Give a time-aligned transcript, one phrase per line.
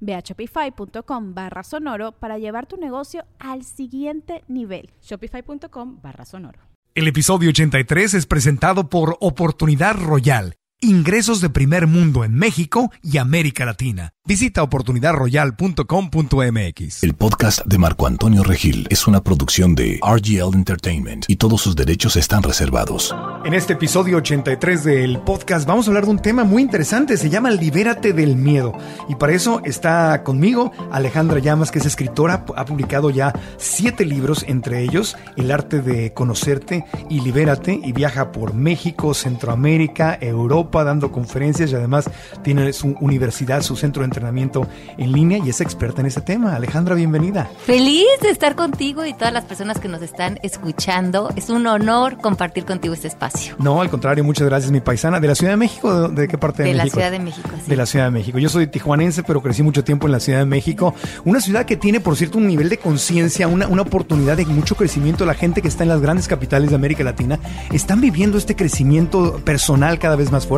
[0.00, 4.90] Ve a shopify.com barra sonoro para llevar tu negocio al siguiente nivel.
[5.02, 6.60] Shopify.com barra sonoro.
[6.94, 13.18] El episodio 83 es presentado por Oportunidad Royal, ingresos de primer mundo en México y
[13.18, 14.12] América Latina.
[14.24, 17.02] Visita oportunidadroyal.com.mx.
[17.02, 21.74] El podcast de Marco Antonio Regil es una producción de RGL Entertainment y todos sus
[21.74, 23.16] derechos están reservados.
[23.44, 27.30] En este episodio 83 del podcast vamos a hablar de un tema muy interesante, se
[27.30, 28.74] llama Libérate del miedo.
[29.08, 34.44] Y para eso está conmigo Alejandra Llamas, que es escritora, ha publicado ya siete libros,
[34.46, 41.10] entre ellos El arte de conocerte y Libérate, y viaja por México, Centroamérica, Europa, dando
[41.10, 42.10] conferencias y además
[42.42, 46.54] tiene su universidad, su centro de entrenamiento en línea y es experta en ese tema.
[46.54, 47.50] Alejandra, bienvenida.
[47.64, 51.30] Feliz de estar contigo y todas las personas que nos están escuchando.
[51.36, 53.56] Es un honor compartir contigo este espacio.
[53.58, 55.20] No, al contrario, muchas gracias, mi paisana.
[55.20, 56.08] ¿De la Ciudad de México?
[56.08, 56.96] ¿De, qué parte de, de México?
[56.96, 57.70] De la Ciudad de México, sí.
[57.70, 58.38] De la Ciudad de México.
[58.38, 60.94] Yo soy tijuanense, pero crecí mucho tiempo en la Ciudad de México.
[61.24, 64.74] Una ciudad que tiene, por cierto, un nivel de conciencia, una, una oportunidad de mucho
[64.74, 65.24] crecimiento.
[65.24, 67.38] La gente que está en las grandes capitales de América Latina
[67.72, 70.57] están viviendo este crecimiento personal cada vez más fuerte,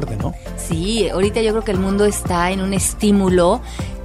[0.57, 3.61] Sí, ahorita yo creo que el mundo está en un estímulo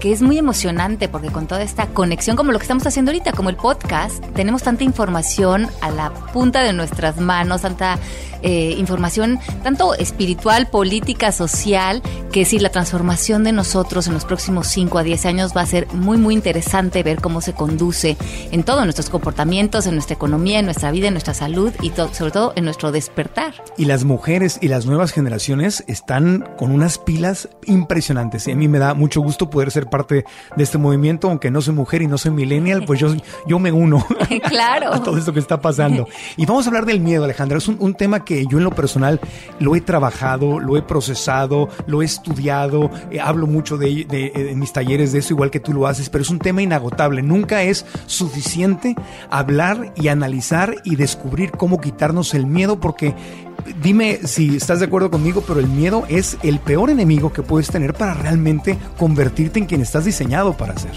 [0.05, 3.31] que es muy emocionante porque con toda esta conexión como lo que estamos haciendo ahorita,
[3.31, 7.97] como el podcast, tenemos tanta información a la punta de nuestras manos, tanta
[8.43, 14.67] eh, información tanto espiritual, política, social, que sí, la transformación de nosotros en los próximos
[14.67, 18.17] 5 a 10 años va a ser muy, muy interesante ver cómo se conduce
[18.51, 22.31] en todos nuestros comportamientos, en nuestra economía, en nuestra vida, en nuestra salud y sobre
[22.31, 23.55] todo en nuestro despertar.
[23.77, 28.67] Y las mujeres y las nuevas generaciones están con unas pilas impresionantes y a mí
[28.67, 30.25] me da mucho gusto poder ser de
[30.57, 33.13] este movimiento, aunque no soy mujer y no soy millennial, pues yo,
[33.47, 34.05] yo me uno
[34.49, 34.93] claro.
[34.93, 36.07] a todo esto que está pasando.
[36.37, 37.57] Y vamos a hablar del miedo, Alejandra.
[37.57, 39.19] Es un, un tema que yo en lo personal
[39.59, 44.73] lo he trabajado, lo he procesado, lo he estudiado, eh, hablo mucho de, de, mis
[44.73, 47.21] talleres de eso, igual que tú lo haces, pero es un tema inagotable.
[47.21, 48.95] Nunca es suficiente
[49.29, 53.15] hablar y analizar y descubrir cómo quitarnos el miedo, porque
[53.81, 57.69] dime si estás de acuerdo conmigo, pero el miedo es el peor enemigo que puedes
[57.69, 60.93] tener para realmente convertirte en quien estás diseñado para ser.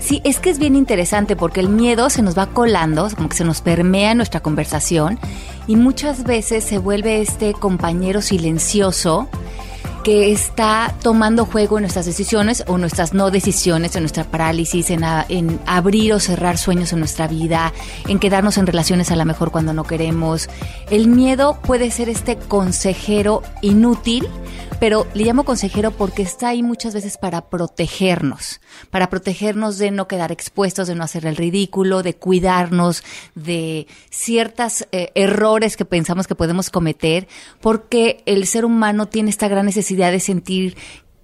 [0.00, 3.36] Sí, es que es bien interesante porque el miedo se nos va colando, como que
[3.36, 5.18] se nos permea en nuestra conversación
[5.66, 9.28] y muchas veces se vuelve este compañero silencioso
[10.06, 15.02] que está tomando juego en nuestras decisiones o nuestras no decisiones, en nuestra parálisis, en,
[15.66, 17.72] abrir o cerrar sueños en nuestra vida,
[18.06, 20.48] en quedarnos en relaciones a lo mejor cuando no queremos.
[20.92, 24.28] El miedo puede ser este consejero inútil,
[24.78, 28.60] pero le llamo consejero porque está ahí muchas veces para protegernos,
[28.92, 33.02] para protegernos de no quedar expuestos, de no hacer el ridículo, de cuidarnos
[33.34, 37.26] de ciertos eh, errores que pensamos que podemos cometer,
[37.60, 40.76] porque el ser humano tiene esta gran necesidad de sentir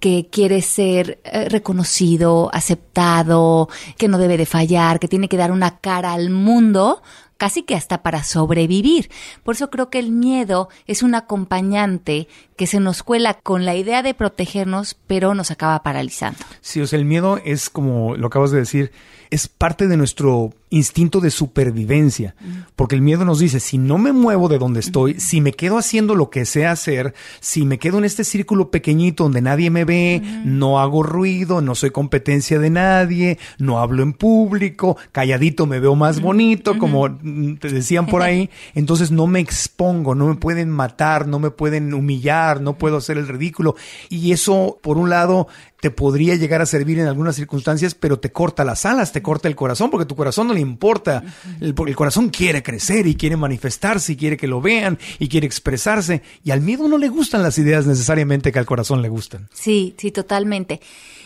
[0.03, 5.49] que quiere ser eh, reconocido, aceptado, que no debe de fallar, que tiene que dar
[5.49, 7.01] una cara al mundo,
[7.37, 9.09] casi que hasta para sobrevivir.
[9.43, 13.75] Por eso creo que el miedo es un acompañante que se nos cuela con la
[13.75, 16.39] idea de protegernos, pero nos acaba paralizando.
[16.59, 18.91] Sí, o sea, el miedo es como lo acabas de decir,
[19.29, 22.35] es parte de nuestro instinto de supervivencia,
[22.75, 25.77] porque el miedo nos dice, si no me muevo de donde estoy, si me quedo
[25.77, 29.85] haciendo lo que sé hacer, si me quedo en este círculo pequeñito donde nadie me
[29.85, 35.79] ve, no hago ruido, no soy competencia de nadie, no hablo en público, calladito me
[35.79, 37.15] veo más bonito, como
[37.59, 41.93] te decían por ahí, entonces no me expongo, no me pueden matar, no me pueden
[41.93, 43.75] humillar, no puedo hacer el ridículo.
[44.09, 45.47] Y eso, por un lado,
[45.83, 49.49] te podría llegar a servir en algunas circunstancias, pero te corta las alas, te corta
[49.49, 51.23] el corazón, porque tu corazón no le importa.
[51.61, 55.45] El, el, corazón quiere crecer y quiere manifestarse y quiere que lo vean y quiere
[55.45, 56.23] expresarse.
[56.43, 59.49] Y al miedo no le gustan las ideas necesariamente que al corazón le gustan.
[59.53, 60.81] Sí, sí, totalmente.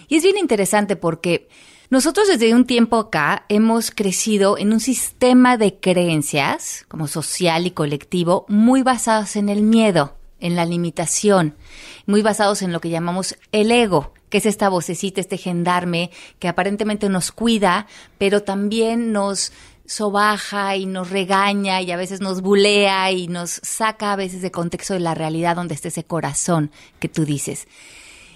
[0.08, 1.48] Y es bien interesante porque
[1.90, 7.72] Nosotros desde un tiempo acá hemos crecido en un sistema de creencias, como social y
[7.72, 11.56] colectivo, muy basados en el miedo, en la limitación,
[12.06, 16.48] muy basados en lo que llamamos el ego, que es esta vocecita, este gendarme que
[16.48, 17.88] aparentemente nos cuida,
[18.18, 19.52] pero también nos
[19.86, 24.52] sobaja y nos regaña y a veces nos bulea y nos saca a veces de
[24.52, 27.68] contexto de la realidad donde está ese corazón que tú dices.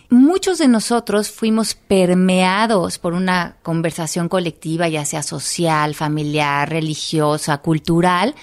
[0.10, 8.36] Muchos de nosotros fuimos permeados por una conversación colectiva, ya sea social, familiar, religiosa, cultural,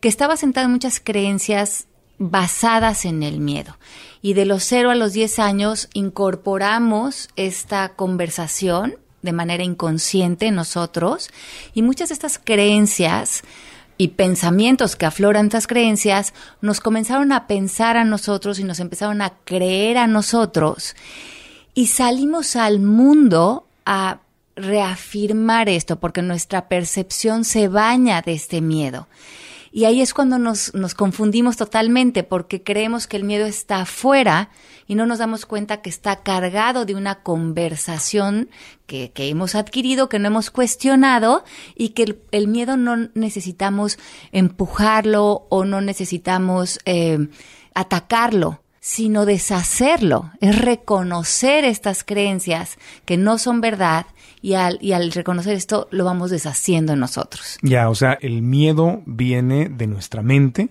[0.00, 1.86] que estaba sentada en muchas creencias
[2.18, 3.76] basadas en el miedo.
[4.22, 11.30] Y de los 0 a los 10 años incorporamos esta conversación de manera inconsciente nosotros
[11.74, 13.42] y muchas de estas creencias
[13.96, 19.20] y pensamientos que afloran estas creencias nos comenzaron a pensar a nosotros y nos empezaron
[19.22, 20.94] a creer a nosotros
[21.74, 24.20] y salimos al mundo a
[24.54, 29.08] reafirmar esto porque nuestra percepción se baña de este miedo.
[29.70, 34.50] Y ahí es cuando nos, nos confundimos totalmente porque creemos que el miedo está afuera
[34.86, 38.48] y no nos damos cuenta que está cargado de una conversación
[38.86, 41.44] que, que hemos adquirido, que no hemos cuestionado
[41.74, 43.98] y que el, el miedo no necesitamos
[44.32, 47.28] empujarlo o no necesitamos eh,
[47.74, 54.06] atacarlo sino deshacerlo, es reconocer estas creencias que no son verdad
[54.40, 57.58] y al, y al reconocer esto lo vamos deshaciendo en nosotros.
[57.62, 60.68] Ya, o sea, el miedo viene de nuestra mente,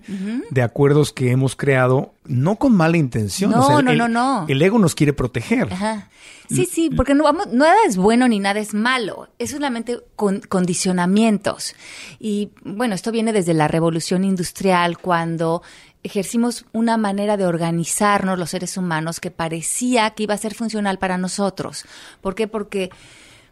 [0.50, 3.50] de acuerdos que hemos creado, no con mala intención.
[3.50, 4.46] No, o sea, no, el, no, no.
[4.48, 5.72] El ego nos quiere proteger.
[5.72, 6.08] Ajá.
[6.50, 10.40] Sí, sí, porque no vamos, nada es bueno ni nada es malo, es solamente con,
[10.40, 11.74] condicionamientos.
[12.18, 15.62] Y bueno, esto viene desde la revolución industrial, cuando
[16.02, 20.98] ejercimos una manera de organizarnos los seres humanos que parecía que iba a ser funcional
[20.98, 21.84] para nosotros.
[22.22, 22.48] ¿Por qué?
[22.48, 22.90] Porque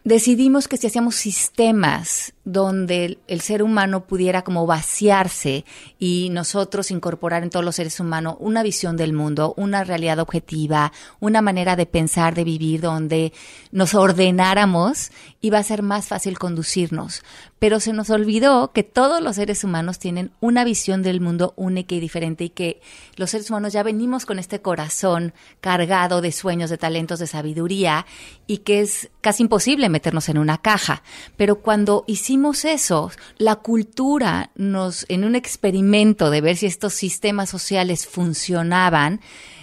[0.06, 5.64] decidimos que si hacíamos sistemas donde el, ser humano pudiera como vaciarse
[5.98, 10.92] y nosotros incorporar en todos los seres humanos una visión del mundo, una realidad objetiva,
[11.18, 13.32] una manera de pensar, de vivir, donde
[13.72, 15.10] nos ordenáramos,
[15.40, 17.24] iba a ser más fácil conducirnos.
[17.58, 21.96] Pero se nos olvidó que todos los seres humanos tienen una visión del mundo única
[21.96, 22.80] y diferente y que
[23.16, 28.06] los seres humanos ya venimos con este corazón cargado de sueños, de talentos, de sabiduría
[28.46, 31.02] y que es casi imposible meternos en una caja.
[31.36, 37.50] Pero cuando hicimos eso, la cultura nos, en un experimento de ver si estos sistemas
[37.50, 39.20] sociales funcionaban,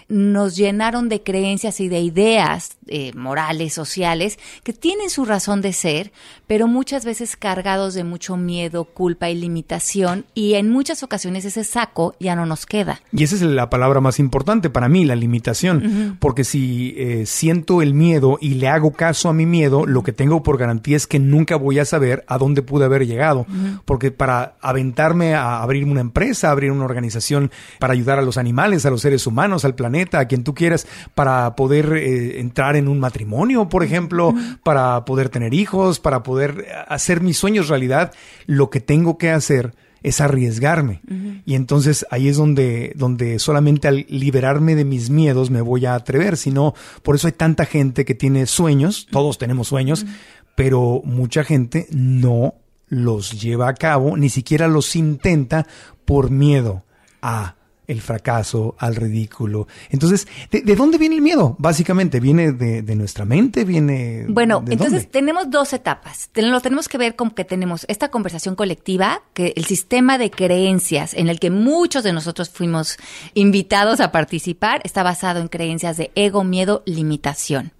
[0.07, 5.73] nos llenaron de creencias y de ideas eh, morales, sociales, que tienen su razón de
[5.73, 6.11] ser,
[6.47, 11.63] pero muchas veces cargados de mucho miedo, culpa y limitación, y en muchas ocasiones ese
[11.63, 13.01] saco ya no nos queda.
[13.11, 16.17] Y esa es la palabra más importante para mí, la limitación, uh -huh.
[16.19, 20.13] porque si eh, siento el miedo y le hago caso a mi miedo, lo que
[20.13, 23.53] tengo por garantía es que nunca voy a saber a dónde pude haber llegado, uh
[23.53, 23.81] -huh.
[23.85, 28.85] porque para aventarme a abrir una empresa, abrir una organización para ayudar a los animales,
[28.85, 32.87] a los seres humanos, al planeta, a quien tú quieras, para poder eh, entrar en
[32.87, 34.59] un matrimonio, por ejemplo, uh -huh.
[34.63, 38.11] para poder tener hijos, para poder hacer mis sueños realidad,
[38.45, 41.01] lo que tengo que hacer es arriesgarme.
[41.07, 41.41] Uh -huh.
[41.45, 45.95] Y entonces ahí es donde, donde solamente al liberarme de mis miedos me voy a
[45.95, 46.37] atrever.
[46.37, 46.73] Sino,
[47.03, 50.53] por eso hay tanta gente que tiene sueños, todos tenemos sueños, uh -huh.
[50.55, 52.55] pero mucha gente no
[52.89, 55.65] los lleva a cabo, ni siquiera los intenta
[56.05, 56.83] por miedo
[57.21, 57.55] a
[57.87, 59.67] el fracaso, al ridículo.
[59.89, 61.55] Entonces, ¿de, de dónde viene el miedo?
[61.59, 63.65] Básicamente, ¿viene de, de nuestra mente?
[63.65, 65.09] ¿Viene Bueno, de entonces dónde?
[65.11, 66.29] tenemos dos etapas.
[66.35, 71.13] Lo tenemos que ver como que tenemos esta conversación colectiva, que el sistema de creencias
[71.13, 72.97] en el que muchos de nosotros fuimos
[73.33, 77.73] invitados a participar está basado en creencias de ego, miedo, limitación.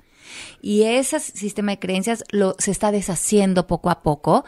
[0.62, 4.45] Y ese sistema de creencias lo, se está deshaciendo poco a poco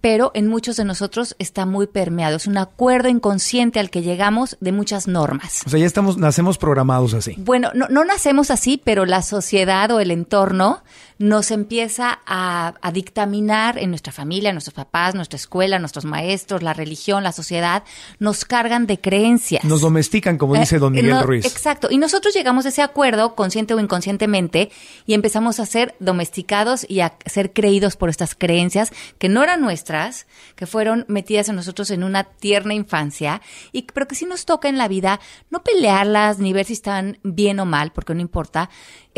[0.00, 2.36] pero en muchos de nosotros está muy permeado.
[2.36, 5.62] Es un acuerdo inconsciente al que llegamos de muchas normas.
[5.66, 7.34] O sea, ya estamos, nacemos programados así.
[7.38, 10.82] Bueno, no, no nacemos así, pero la sociedad o el entorno
[11.18, 16.74] nos empieza a, a, dictaminar en nuestra familia, nuestros papás, nuestra escuela, nuestros maestros, la
[16.74, 17.84] religión, la sociedad,
[18.18, 19.64] nos cargan de creencias.
[19.64, 21.44] Nos domestican, como dice don Miguel no, Ruiz.
[21.44, 21.88] Exacto.
[21.90, 24.70] Y nosotros llegamos a ese acuerdo, consciente o inconscientemente,
[25.06, 29.60] y empezamos a ser domesticados y a ser creídos por estas creencias que no eran
[29.60, 34.24] nuestras nuestras que fueron metidas en nosotros en una tierna infancia, y, pero que sí
[34.24, 35.20] nos toca en la vida
[35.50, 38.70] no pelearlas ni ver si están bien o mal, porque no importa.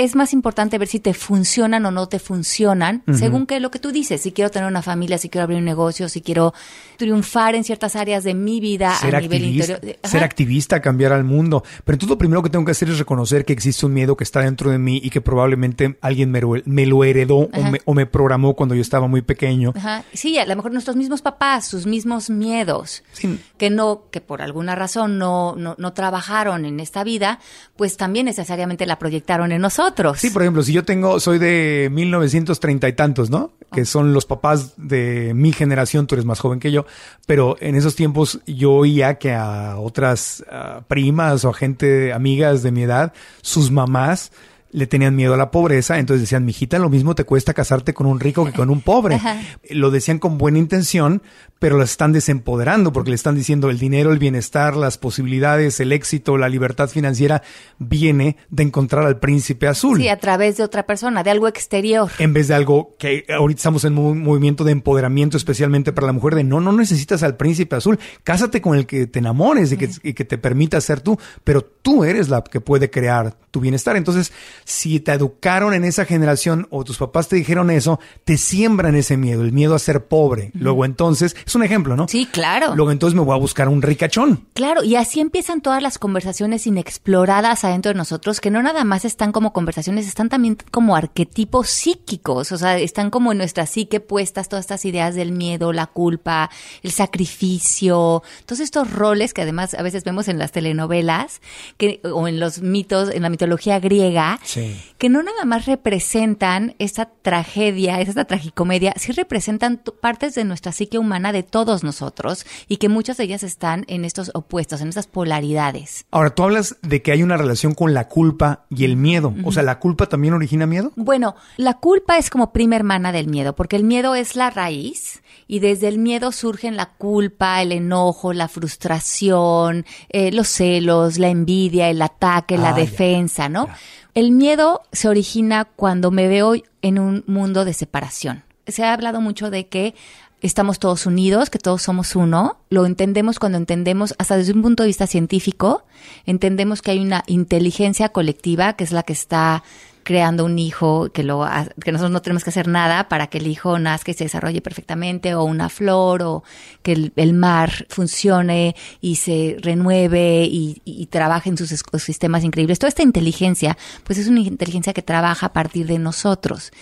[0.02, 3.78] Es más importante ver si te funcionan o no te funcionan, según que lo que
[3.78, 4.22] tú dices.
[4.22, 6.54] Si quiero tener una familia, si quiero abrir un negocio, si quiero
[6.96, 9.78] triunfar en ciertas áreas de mi vida ser a nivel interior.
[10.02, 10.08] Ajá.
[10.10, 11.62] ser activista, cambiar al mundo.
[11.84, 14.24] Pero entonces lo primero que tengo que hacer es reconocer que existe un miedo que
[14.24, 17.80] está dentro de mí y que probablemente alguien me, lo- me lo heredó o me,
[17.84, 19.74] o me programó cuando yo estaba muy pequeño.
[19.76, 20.04] Ajá.
[20.14, 23.38] Sí, a lo mejor nuestros mismos papás, sus mismos miedos, Sí.
[23.58, 27.38] que no, que por alguna razón no, no, no trabajaron en esta vida,
[27.76, 29.89] pues también necesariamente la proyectaron en nosotros.
[30.20, 33.52] Sí, por ejemplo, si yo tengo, soy de 1930 y tantos, ¿no?
[33.72, 36.86] Que son los papás de mi generación, tú eres más joven que yo,
[37.26, 40.44] pero en esos tiempos yo oía que a otras
[40.88, 44.32] primas o a gente, amigas de mi edad, sus mamás
[44.72, 48.06] le tenían miedo a la pobreza, entonces decían, mijita, lo mismo te cuesta casarte con
[48.06, 49.16] un rico que con un pobre.
[49.16, 49.40] Ajá.
[49.70, 51.22] Lo decían con buena intención,
[51.58, 55.92] pero las están desempoderando porque le están diciendo el dinero, el bienestar, las posibilidades, el
[55.92, 57.42] éxito, la libertad financiera
[57.78, 62.10] viene de encontrar al príncipe azul Sí, a través de otra persona, de algo exterior.
[62.18, 66.12] en vez de algo que ahorita estamos en un movimiento de empoderamiento especialmente para la
[66.12, 69.76] mujer de no, no necesitas al príncipe azul, cásate con el que te enamores y
[69.76, 73.60] que, y que te permita ser tú, pero tú eres la que puede crear tu
[73.60, 73.96] bienestar.
[73.96, 74.32] Entonces,
[74.64, 79.16] si te educaron en esa generación o tus papás te dijeron eso, te siembran ese
[79.16, 80.50] miedo, el miedo a ser pobre.
[80.54, 82.08] Luego entonces, es un ejemplo, ¿no?
[82.08, 82.74] Sí, claro.
[82.74, 84.46] Luego entonces me voy a buscar un ricachón.
[84.54, 89.04] Claro, y así empiezan todas las conversaciones inexploradas adentro de nosotros, que no nada más
[89.04, 94.00] están como conversaciones, están también como arquetipos psíquicos, o sea, están como en nuestra psique
[94.00, 96.50] puestas todas estas ideas del miedo, la culpa,
[96.82, 101.40] el sacrificio, todos estos roles que además a veces vemos en las telenovelas
[101.76, 104.59] que, o en los mitos, en la mitología griega, Sí.
[104.98, 110.98] Que no nada más representan esta tragedia, esta tragicomedia, sí representan partes de nuestra psique
[110.98, 115.06] humana de todos nosotros y que muchas de ellas están en estos opuestos, en estas
[115.06, 116.06] polaridades.
[116.10, 119.34] Ahora, tú hablas de que hay una relación con la culpa y el miedo.
[119.44, 120.92] O sea, ¿la culpa también origina miedo?
[120.96, 125.22] Bueno, la culpa es como prima hermana del miedo, porque el miedo es la raíz
[125.46, 131.28] y desde el miedo surgen la culpa, el enojo, la frustración, eh, los celos, la
[131.28, 132.76] envidia, el ataque, la Ah, ya.
[132.76, 133.66] defensa, ¿no?
[133.66, 133.76] Ya.
[134.14, 138.42] El miedo se origina cuando me veo en un mundo de separación.
[138.66, 139.94] Se ha hablado mucho de que
[140.40, 142.58] estamos todos unidos, que todos somos uno.
[142.70, 145.84] Lo entendemos cuando entendemos, hasta desde un punto de vista científico,
[146.26, 149.62] entendemos que hay una inteligencia colectiva que es la que está
[150.02, 151.46] creando un hijo, que, lo,
[151.82, 154.60] que nosotros no tenemos que hacer nada para que el hijo nazca y se desarrolle
[154.60, 156.42] perfectamente, o una flor, o
[156.82, 162.78] que el, mar funcione y se renueve y- y trabaje en sus ecosistemas increíbles.
[162.78, 166.72] Toda esta inteligencia, pues es una inteligencia que trabaja a partir de nosotros.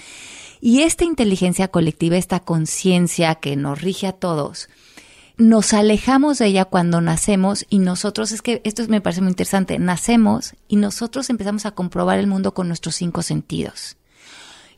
[0.60, 4.68] Y esta inteligencia colectiva, esta conciencia que nos rige a todos,
[5.38, 9.78] nos alejamos de ella cuando nacemos y nosotros, es que esto me parece muy interesante,
[9.78, 13.96] nacemos y nosotros empezamos a comprobar el mundo con nuestros cinco sentidos.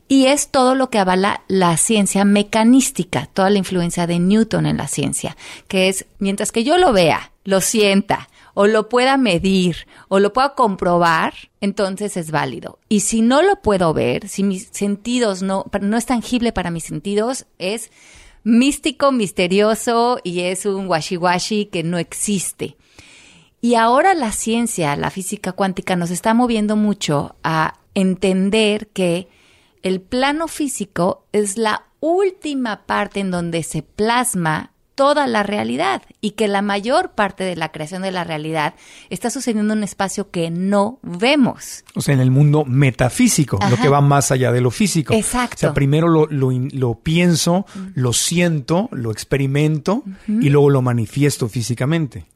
[0.07, 4.77] Y es todo lo que avala la ciencia mecanística, toda la influencia de Newton en
[4.77, 5.35] la ciencia,
[5.67, 10.33] que es, mientras que yo lo vea, lo sienta, o lo pueda medir, o lo
[10.33, 12.77] pueda comprobar, entonces es válido.
[12.89, 16.83] Y si no lo puedo ver, si mis sentidos no, no es tangible para mis
[16.83, 17.89] sentidos, es
[18.43, 22.77] místico, misterioso y es un washi-washi que no existe.
[23.61, 29.27] Y ahora la ciencia, la física cuántica, nos está moviendo mucho a entender que
[29.83, 34.70] el plano físico es la última parte en donde se plasma
[35.01, 38.75] toda la realidad y que la mayor parte de la creación de la realidad
[39.09, 41.83] está sucediendo en un espacio que no vemos.
[41.95, 45.15] O sea, en el mundo metafísico, lo que va más allá de lo físico.
[45.15, 45.55] Exacto.
[45.55, 47.65] O sea, primero lo, lo pienso,
[47.95, 52.27] lo siento, lo experimento y luego lo manifiesto físicamente.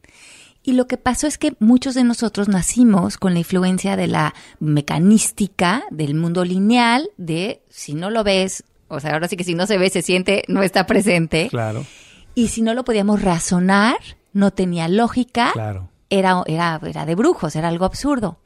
[0.64, 4.34] Y lo que pasó es que muchos de nosotros nacimos con la influencia de la
[4.60, 9.54] mecanística, del mundo lineal, de si no lo ves, o sea, ahora sí que si
[9.54, 11.48] no se ve, se siente, no está presente.
[11.52, 11.86] Claro,
[12.36, 13.98] Y si no lo podíamos razonar,
[14.34, 15.89] no tenía lógica, claro.
[16.10, 18.38] era, era, era de brujos, era algo absurdo.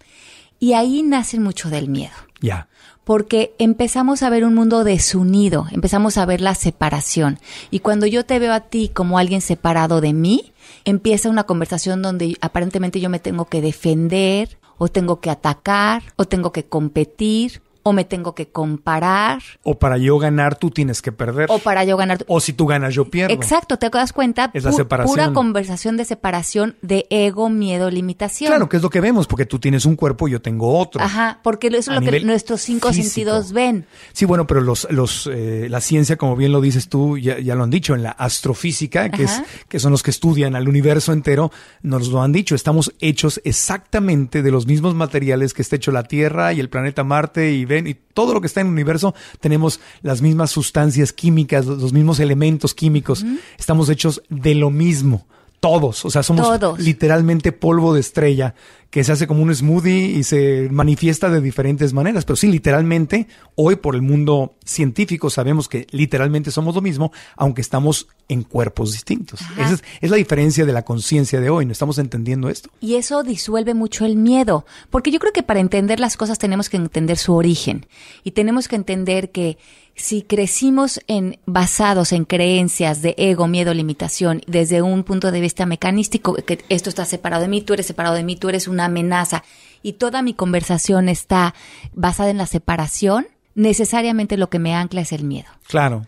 [0.59, 2.67] Y ahí nace mucho del miedo Ya.
[3.05, 7.39] porque empezamos a ver un mundo desunido, empezamos a ver la separación.
[7.71, 10.53] Y cuando yo te veo a ti como alguien separado de mí,
[10.85, 16.25] empieza una conversación donde aparentemente yo me tengo que defender, o tengo que atacar, o
[16.25, 21.11] tengo que competir, o me tengo que comparar, O para yo ganar, tú tienes que
[21.11, 21.47] perder.
[21.49, 22.23] o para yo ganar.
[22.27, 23.33] O si tú ganas, yo pierdo.
[23.33, 25.13] Exacto, te das cuenta, Es la separación.
[25.15, 28.49] pura conversación de separación de ego, miedo, limitación.
[28.49, 31.01] Claro, que es lo que vemos, porque tú tienes un cuerpo y yo tengo otro.
[31.01, 33.03] Ajá, porque eso es A lo que nuestros cinco físico.
[33.05, 33.85] sentidos ven.
[34.13, 37.55] Sí, bueno, pero los, los, eh, la ciencia, como bien lo dices tú, ya, ya
[37.55, 41.13] lo han dicho, en la astrofísica, que, es, que son los que estudian al universo
[41.13, 42.55] entero, nos lo han dicho.
[42.55, 47.03] Estamos hechos exactamente de los mismos materiales que está hecho la Tierra y el planeta
[47.03, 51.65] Marte y y todo lo que está en el universo, tenemos las mismas sustancias químicas,
[51.65, 53.25] los, mismos elementos químicos.
[53.57, 55.25] Estamos hechos de lo mismo.
[55.59, 56.79] Todos, o sea, somos Todos.
[56.79, 58.55] literalmente polvo de estrella
[58.89, 62.25] que se hace como un smoothie y se manifiesta de diferentes maneras.
[62.25, 67.61] Pero sí, literalmente, hoy por el mundo científico sabemos que literalmente somos lo mismo, aunque
[67.61, 69.41] estamos en cuerpos distintos.
[69.57, 71.65] Esa es, es la diferencia de la conciencia de hoy.
[71.65, 72.69] ¿No estamos entendiendo esto?
[72.81, 76.69] Y eso disuelve mucho el miedo, porque yo creo que para entender las cosas tenemos
[76.69, 77.85] que entender su origen
[78.23, 79.57] y tenemos que entender que
[79.99, 85.65] si crecimos en basados en creencias de ego, miedo, limitación, desde un punto de vista
[85.65, 88.85] mecanístico, que esto está separado de mí, tú eres separado de mí, tú eres una
[88.85, 89.43] amenaza,
[89.81, 91.53] y toda mi conversación está
[91.93, 95.49] basada en la separación, necesariamente lo que me ancla es el miedo.
[95.67, 96.05] Claro.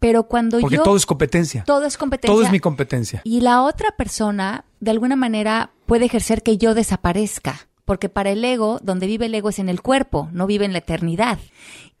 [0.00, 1.64] Pero cuando Porque yo todo es competencia.
[1.64, 3.20] todo es competencia, Todo es mi competencia.
[3.24, 7.68] y la otra persona, de alguna manera, puede ejercer que yo desaparezca.
[7.84, 10.72] Porque para el ego, donde vive el ego es en el cuerpo, no vive en
[10.72, 11.38] la eternidad.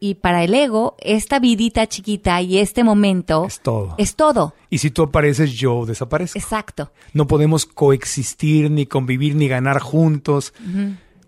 [0.00, 3.94] Y para el ego, esta vidita chiquita y este momento Es todo.
[3.96, 4.54] Es todo.
[4.70, 6.38] Y si tú apareces, yo desaparezco.
[6.38, 6.90] Exacto.
[7.12, 10.52] No podemos coexistir, ni convivir, ni ganar juntos.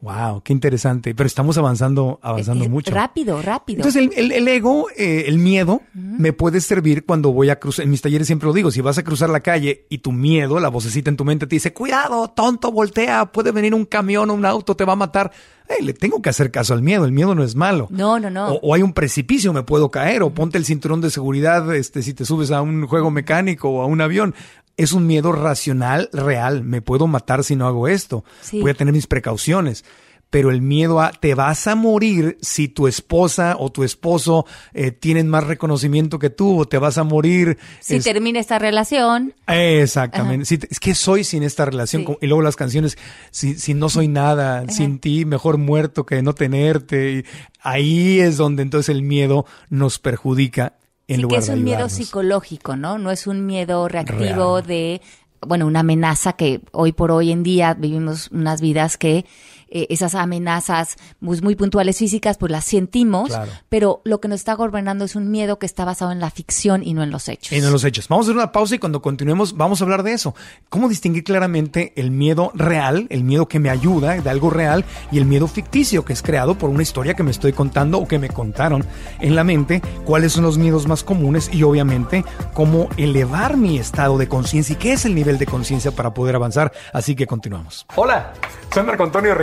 [0.06, 1.16] Wow, qué interesante.
[1.16, 2.92] Pero estamos avanzando, avanzando Eh, eh, mucho.
[2.94, 3.78] Rápido, rápido.
[3.78, 7.84] Entonces el, el- el ego, eh, el miedo, me puede servir cuando voy a cruzar.
[7.84, 10.60] En mis talleres siempre lo digo, si vas a cruzar la calle y tu miedo,
[10.60, 14.34] la vocecita en tu mente te dice, cuidado, tonto, voltea, puede venir un camión o
[14.34, 15.32] un auto, te va a matar.
[15.68, 17.88] Eh, le tengo que hacer caso al miedo, el miedo no es malo.
[17.90, 18.50] no, no, no.
[18.50, 22.04] O, o hay un precipicio, me puedo caer, o ponte el cinturón de seguridad este,
[22.04, 24.36] si te subes a un juego mecánico o a un avión.
[24.76, 26.62] Es un miedo racional, real.
[26.64, 28.25] Me puedo matar si no hago esto.
[28.42, 28.61] Sí.
[28.61, 29.85] Voy a tener mis precauciones.
[30.28, 34.90] Pero el miedo a te vas a morir si tu esposa o tu esposo eh,
[34.90, 37.56] tienen más reconocimiento que tú, o te vas a morir.
[37.80, 40.45] si es- termina esta relación, Exactamente.
[40.47, 42.04] Si te- es que soy sin esta relación.
[42.06, 42.16] Sí.
[42.23, 42.99] Y luego las canciones,
[43.30, 47.12] si, si no soy nada, sin ti, mejor muerto que no tenerte.
[47.12, 47.25] Y
[47.61, 50.75] ahí es donde entonces el miedo nos perjudica
[51.08, 52.98] en sí que lugar es de un miedo psicológico, ¿no?
[52.98, 54.66] No es un miedo reactivo Real.
[54.66, 55.00] de,
[55.40, 59.25] bueno, una amenaza que hoy por hoy en día vivimos unas vidas que
[59.68, 63.50] eh, esas amenazas pues, muy puntuales físicas pues las sentimos, Claro.
[63.68, 66.82] pero lo que nos está gobernando es un miedo que está basado en la ficción
[66.82, 67.52] y no en los hechos.
[67.52, 68.08] Y no los hechos.
[68.08, 70.35] Vamos a hacer una pausa y cuando continuemos vamos a hablar de eso.
[70.68, 75.18] ¿Cómo distinguir claramente el miedo real, el miedo que me ayuda de algo real y
[75.18, 78.18] el miedo ficticio que es creado por una historia que me estoy contando o que
[78.18, 78.85] me contaron
[79.20, 79.83] en la mente?
[80.05, 81.50] ¿Cuáles son los miedos más comunes?
[81.52, 82.24] Y obviamente
[82.55, 86.37] cómo elevar mi estado de conciencia y qué es el nivel de conciencia para poder
[86.37, 86.72] avanzar.
[86.92, 87.87] Así que continuamos.
[87.96, 88.33] Hola,
[88.72, 89.35] soy Marco Antonio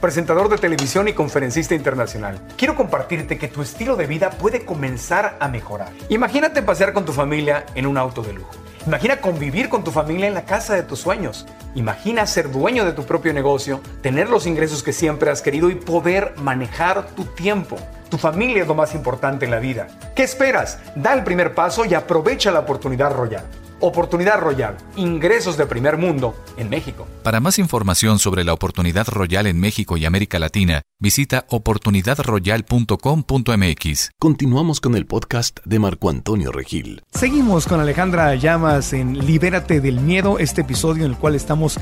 [0.00, 2.40] Presentador de televisión y conferencista internacional.
[2.56, 5.90] Quiero compartirte que tu estilo de vida puede comenzar a mejorar.
[6.08, 8.50] Imagínate pasear con tu familia en un auto de lujo.
[8.86, 11.46] Imagina convivir con tu familia en la casa de tus sueños.
[11.74, 15.74] Imagina ser dueño de tu propio negocio, tener los ingresos que siempre has querido y
[15.74, 17.76] poder manejar tu tiempo.
[18.10, 19.88] Tu familia es lo más importante en la vida.
[20.14, 20.78] ¿Qué esperas?
[20.94, 23.44] Da el primer paso y aprovecha la oportunidad Royal.
[23.80, 27.06] Oportunidad Royal, ingresos de primer mundo en México.
[27.22, 34.10] Para más información sobre la oportunidad royal en México y América Latina, visita oportunidadroyal.com.mx.
[34.18, 37.02] Continuamos con el podcast de Marco Antonio Regil.
[37.12, 41.78] Seguimos con Alejandra Llamas en Libérate del Miedo, este episodio en el cual estamos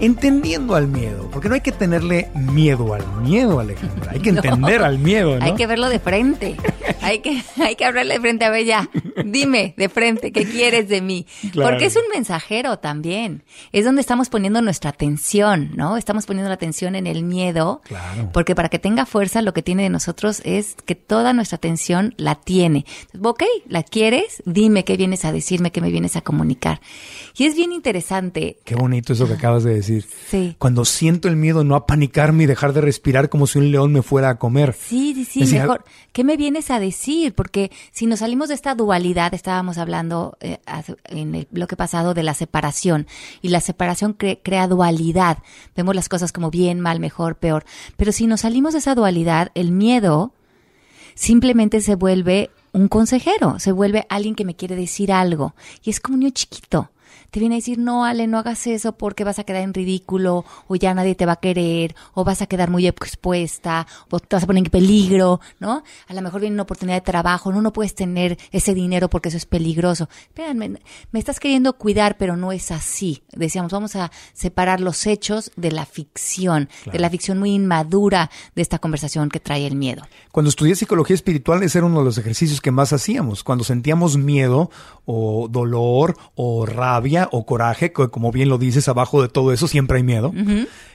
[0.00, 4.38] entendiendo al miedo, porque no hay que tenerle miedo al miedo, Alejandra, hay que No.
[4.42, 5.44] entender al miedo, ¿no?
[5.44, 6.56] Hay que verlo de frente.
[7.00, 8.88] hay, que, hay que hablarle de frente a Bella.
[9.24, 11.26] Dime de frente, ¿qué quieres de mí?
[11.52, 11.70] Claro.
[11.70, 13.44] Porque es un mensajero también.
[13.72, 15.96] Es donde estamos poniendo nuestra atención, ¿no?
[15.96, 17.80] Estamos poniendo la atención en el miedo.
[17.84, 18.30] Claro.
[18.32, 22.14] Porque para que tenga fuerza, lo que tiene de nosotros es que toda nuestra atención
[22.16, 22.84] la tiene.
[23.22, 24.42] Ok, ¿la quieres?
[24.44, 26.80] Dime qué vienes a decirme, qué me vienes a comunicar.
[27.36, 28.58] Y es bien interesante.
[28.64, 30.04] Qué bonito eso que acabas de decir.
[30.28, 30.56] Sí.
[30.58, 34.02] Cuando siento el miedo, no apanicarme y dejar de respirar como si un león me
[34.02, 34.74] fuera a comer.
[34.78, 35.84] Sí, sí, sí, mejor.
[36.12, 37.34] ¿Qué me vienes a decir?
[37.34, 40.58] Porque si nos salimos de esta dualidad, estábamos hablando eh,
[41.04, 43.06] en el bloque pasado de la separación,
[43.42, 45.38] y la separación cre- crea dualidad.
[45.76, 47.64] Vemos las cosas como bien, mal, mejor, peor.
[47.96, 50.32] Pero si nos salimos de esa dualidad, el miedo
[51.14, 55.54] simplemente se vuelve un consejero, se vuelve alguien que me quiere decir algo.
[55.82, 56.90] Y es como un niño chiquito.
[57.30, 60.44] Te viene a decir, no, Ale, no hagas eso porque vas a quedar en ridículo,
[60.66, 64.36] o ya nadie te va a querer, o vas a quedar muy expuesta, o te
[64.36, 65.82] vas a poner en peligro, ¿no?
[66.06, 69.28] A lo mejor viene una oportunidad de trabajo, no, no puedes tener ese dinero porque
[69.28, 70.08] eso es peligroso.
[70.28, 70.78] Espérame,
[71.12, 73.22] me estás queriendo cuidar, pero no es así.
[73.32, 78.62] Decíamos, vamos a separar los hechos de la ficción, de la ficción muy inmadura de
[78.62, 80.02] esta conversación que trae el miedo.
[80.32, 83.44] Cuando estudié psicología espiritual, ese era uno de los ejercicios que más hacíamos.
[83.44, 84.70] Cuando sentíamos miedo
[85.04, 89.66] o dolor o rabia o coraje, que como bien lo dices, abajo de todo eso
[89.66, 90.32] siempre hay miedo,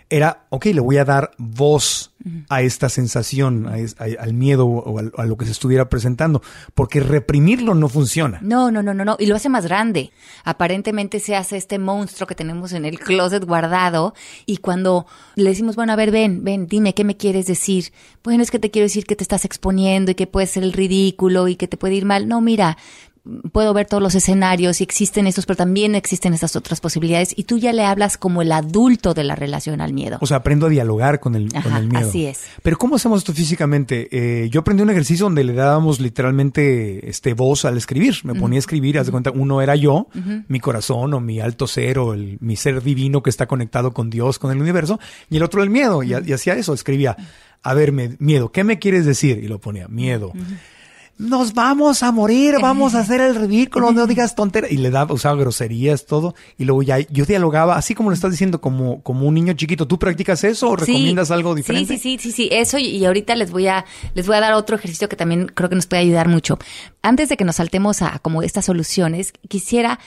[0.09, 2.11] era, ok, le voy a dar voz
[2.49, 6.41] a esta sensación, a a- al miedo o a, a lo que se estuviera presentando,
[6.75, 8.39] porque reprimirlo no funciona.
[8.43, 9.15] No, no, no, no, no.
[9.19, 10.11] Y lo hace más grande.
[10.43, 14.13] Aparentemente se hace este monstruo que tenemos en el closet guardado.
[14.45, 17.91] Y cuando le decimos, bueno, a ver, ven, ven, dime, ¿qué me quieres decir?
[18.23, 20.73] Bueno, es que te quiero decir que te estás exponiendo y que puede ser el
[20.73, 22.27] ridículo y que te puede ir mal.
[22.27, 22.77] No, mira,
[23.53, 27.33] puedo ver todos los escenarios y existen estos, pero también existen estas otras posibilidades.
[27.37, 30.17] Y tú ya le hablas como el adulto de la relación al miedo.
[30.19, 32.09] O sea, aprendo a dialogar con el, con Ajá, el miedo.
[32.09, 32.41] así es.
[32.61, 34.09] Pero ¿cómo hacemos esto físicamente?
[34.11, 38.15] Eh, yo aprendí un ejercicio donde le dábamos literalmente este voz al escribir.
[38.23, 40.07] Me ponía a escribir, haz de cuenta, uno era yo,
[40.47, 44.09] mi corazón o mi alto ser o el, mi ser divino que está conectado con
[44.09, 46.03] Dios, con el universo, y el otro el miedo.
[46.03, 47.15] Y, y hacía eso, escribía,
[47.61, 49.39] a ver, me- miedo, ¿qué me quieres decir?
[49.41, 50.33] Y lo ponía, miedo.
[51.19, 54.71] Nos vamos a morir, vamos a hacer el ridículo, no digas tonteras.
[54.71, 56.33] Y le daba, usaba groserías, todo.
[56.57, 59.87] Y luego ya yo dialogaba, así como lo estás diciendo, como, como un niño chiquito.
[59.87, 60.85] ¿Tú practicas eso o Sí.
[60.85, 61.97] recomiendas algo diferente?
[61.97, 64.53] Sí, sí, sí, sí, sí, eso y, ahorita les voy a les voy a dar
[64.53, 66.57] otro ejercicio que también creo que nos puede ayudar mucho.
[67.03, 69.99] Antes de que nos saltemos a como estas soluciones, quisiera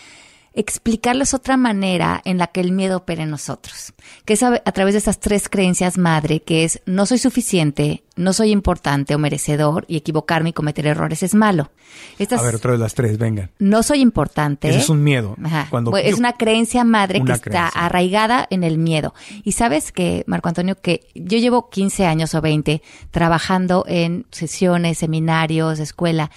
[0.57, 3.92] explicarles otra manera en la que el miedo opera en nosotros,
[4.25, 8.03] que es a, a través de estas tres creencias madre, que es no soy suficiente,
[8.16, 11.71] no soy importante o merecedor y equivocarme y cometer errores es malo.
[12.19, 13.51] Estas A ver, otra de las tres, vengan.
[13.59, 14.69] no soy importante.
[14.71, 15.37] Ese es un miedo.
[15.45, 15.66] Ajá.
[15.71, 19.14] Cuando yo- es una creencia madre Una que está arraigada en el miedo.
[19.45, 24.99] Y sabes que, Marco Antonio, que yo llevo 15 años o 20 trabajando en sesiones,
[24.99, 26.31] seminarios, escuela.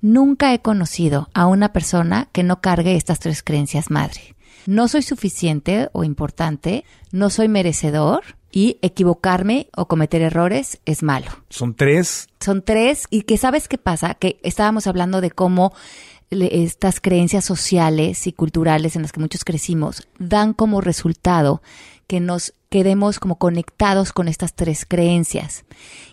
[0.00, 4.36] Nunca he conocido a una persona que no cargue estas tres creencias madre.
[4.66, 11.30] No soy suficiente o importante, no soy merecedor y equivocarme o cometer errores es malo
[11.50, 12.28] Son tres.
[12.40, 15.72] son tres y que sabes qué pasa, que estábamos hablando de cómo
[16.30, 21.62] estas creencias sociales y culturales en las que muchos crecimos dan como resultado
[22.06, 25.64] que nos quedemos como conectados con estas tres creencias.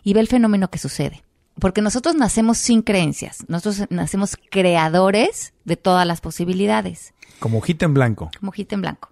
[0.04, 1.24] Y ve el fenómeno que sucede.
[1.60, 7.94] Porque nosotros nacemos sin creencias, nosotros nacemos creadores de todas las posibilidades Como hojita en
[7.94, 8.32] blanco.
[8.40, 9.10] como hojita en blanco.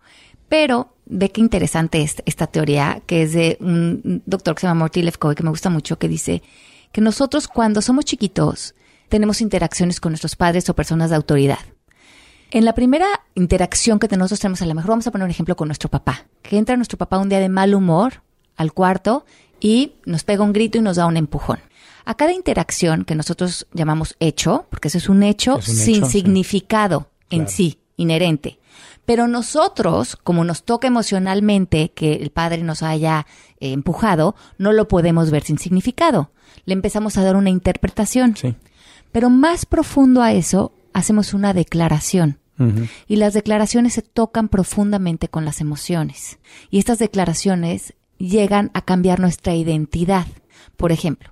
[0.49, 4.79] Pero ve qué interesante es esta teoría, que es de un doctor que se llama
[4.79, 6.41] Morty Lefkoe, que me gusta mucho, que dice
[6.91, 8.75] que nosotros cuando somos chiquitos
[9.07, 11.59] tenemos interacciones con nuestros padres o personas de autoridad.
[12.49, 15.55] En la primera interacción que nosotros tenemos, a lo mejor vamos a poner un ejemplo
[15.55, 18.23] con nuestro papá, que entra nuestro papá un día de mal humor
[18.57, 19.25] al cuarto
[19.61, 21.59] y nos pega un grito y nos da un empujón.
[22.11, 25.95] A cada interacción que nosotros llamamos hecho, porque eso es un hecho Es un sin
[25.95, 26.11] hecho, sí.
[26.11, 27.53] significado en Claro.
[27.55, 28.59] sí, inherente.
[29.05, 33.25] Pero nosotros, como nos toca emocionalmente que el padre nos haya
[33.61, 36.31] eh, empujado, no lo podemos ver sin significado.
[36.65, 38.35] Le empezamos a dar una interpretación.
[38.35, 38.55] Sí.
[39.13, 42.39] Pero más profundo a eso, hacemos una declaración.
[43.07, 46.39] Y las declaraciones se tocan profundamente con las emociones.
[46.69, 50.27] Y estas declaraciones llegan a cambiar nuestra identidad.
[50.75, 51.31] Por ejemplo,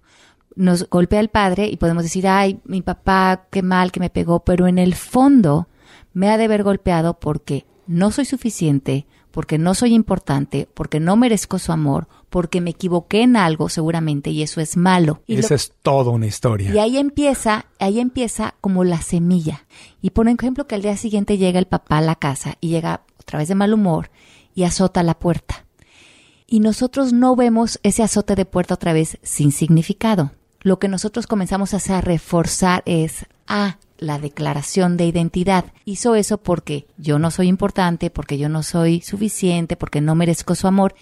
[0.56, 4.42] nos golpea el padre y podemos decir, ay, mi papá, qué mal que me pegó,
[4.42, 5.68] pero en el fondo
[6.14, 11.16] me ha de haber golpeado porque no soy suficiente, porque no soy importante, porque no
[11.16, 15.22] merezco su amor, porque me equivoqué en algo seguramente y eso es malo.
[15.28, 16.74] Y lo- Esa es toda una historia.
[16.74, 19.66] y ahí empieza, ahí empieza como la semilla.
[20.02, 23.02] Y por ejemplo que al día siguiente llega el papá a la casa y llega
[23.20, 24.10] otra vez de mal humor
[24.56, 25.66] y azota la puerta.
[26.48, 30.32] Y nosotros no vemos ese azote de puerta otra vez sin significado.
[30.62, 35.66] Lo que nosotros comenzamos a hacer a reforzar es, ah, la declaración de identidad.
[35.86, 40.56] Hizo eso porque yo no soy importante, porque yo no soy suficiente, porque no merezco
[40.56, 40.96] su amor.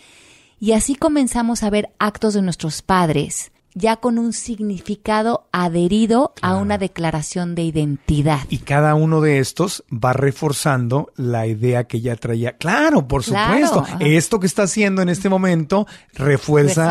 [0.60, 6.56] Y así comenzamos a ver actos de nuestros padres ya con un significado adherido a
[6.58, 8.40] una declaración de identidad.
[8.50, 12.58] Y cada uno de estos va reforzando la idea que ya traía.
[12.58, 13.80] Claro, por Claro, supuesto.
[13.82, 13.98] ajá.
[14.06, 16.38] Esto que está haciendo en este momento refuerza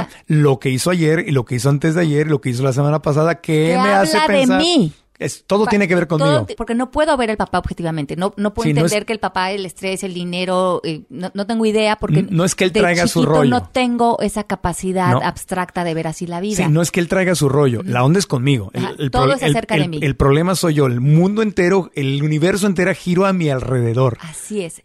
[0.03, 0.09] Refuerza.
[0.27, 2.63] lo que hizo ayer y lo que hizo antes de ayer y lo que hizo
[2.63, 4.61] la semana pasada, que ¿Qué me hace habla de pensar.
[4.61, 4.93] mí?
[5.19, 6.45] Es, todo Pa- tiene que ver conmigo.
[6.45, 8.17] todo- porque no puedo ver el papá objetivamente.
[8.17, 11.03] No, no puedo Sí, no entender es- que el papá, el estrés, el dinero, eh,
[11.09, 13.49] no, no tengo idea porque No es que él de traiga su rollo.
[13.51, 16.57] No tengo esa capacidad abstracta de ver así la vida.
[16.67, 18.71] Sí, no es que él traiga su rollo, la onda es conmigo.
[18.75, 19.99] El, Ajá, el todo es acerca el- de mí.
[20.03, 24.19] el problema soy yo, el mundo entero, el universo entero giro a mi alrededor.
[24.21, 24.83] Así es.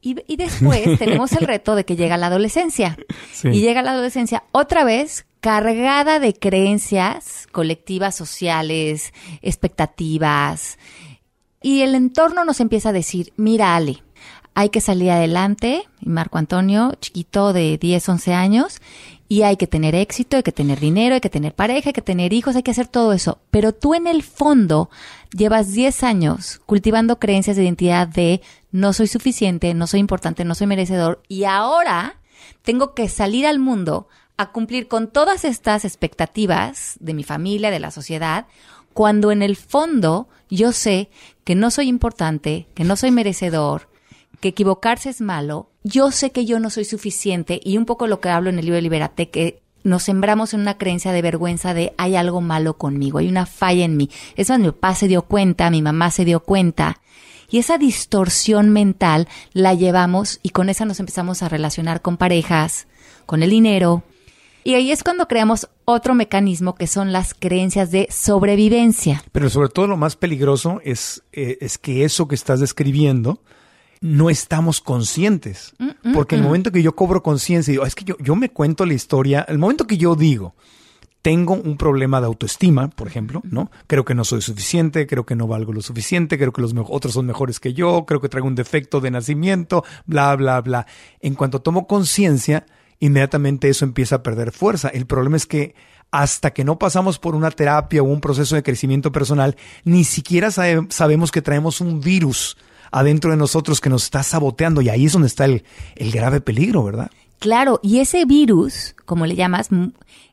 [0.00, 2.96] Y, y después tenemos el reto de que llega la adolescencia.
[3.32, 3.48] Sí.
[3.48, 10.76] Y llega la adolescencia otra vez cargada de creencias colectivas, sociales, expectativas.
[11.62, 14.02] Y el entorno nos empieza a decir, mira Ale,
[14.54, 15.84] hay que salir adelante.
[16.00, 18.80] Y Marco Antonio, chiquito de 10, 11 años,
[19.28, 22.02] y hay que tener éxito, hay que tener dinero, hay que tener pareja, hay que
[22.02, 23.38] tener hijos, hay que hacer todo eso.
[23.52, 24.90] Pero tú en el fondo
[25.30, 30.56] llevas 10 años cultivando creencias de identidad de no soy suficiente, no soy importante, no
[30.56, 32.18] soy merecedor, y ahora
[32.62, 37.80] tengo que salir al mundo a cumplir con todas estas expectativas de mi familia, de
[37.80, 38.46] la sociedad,
[38.92, 41.10] cuando en el fondo yo sé
[41.44, 43.88] que no soy importante, que no soy merecedor,
[44.40, 48.20] que equivocarse es malo, yo sé que yo no soy suficiente y un poco lo
[48.20, 51.72] que hablo en el libro de Libérate, que nos sembramos en una creencia de vergüenza
[51.72, 54.10] de hay algo malo conmigo, hay una falla en mí.
[54.34, 57.00] Es más, mi papá se dio cuenta, mi mamá se dio cuenta.
[57.48, 62.88] Y esa distorsión mental la llevamos y con esa nos empezamos a relacionar con parejas,
[63.26, 64.02] con el dinero.
[64.66, 69.22] Y ahí es cuando creamos otro mecanismo que son las creencias de sobrevivencia.
[69.30, 73.40] Pero sobre todo lo más peligroso es, eh, es que eso que estás describiendo
[74.00, 75.76] no estamos conscientes.
[76.12, 78.84] Porque el momento que yo cobro conciencia y digo, es que yo, yo me cuento
[78.84, 80.56] la historia, el momento que yo digo,
[81.22, 83.70] tengo un problema de autoestima, por ejemplo, ¿no?
[83.86, 87.14] Creo que no soy suficiente, creo que no valgo lo suficiente, creo que los otros
[87.14, 90.88] son mejores que yo, creo que traigo un defecto de nacimiento, bla, bla, bla.
[91.20, 92.66] En cuanto tomo conciencia,
[93.00, 94.88] inmediatamente eso empieza a perder fuerza.
[94.88, 95.74] El problema es que
[96.10, 100.50] hasta que no pasamos por una terapia o un proceso de crecimiento personal, ni siquiera
[100.50, 102.56] sabe- sabemos que traemos un virus
[102.92, 105.64] adentro de nosotros que nos está saboteando y ahí es donde está el,
[105.96, 107.10] el grave peligro, ¿verdad?
[107.38, 109.68] Claro, y ese virus, como le llamas,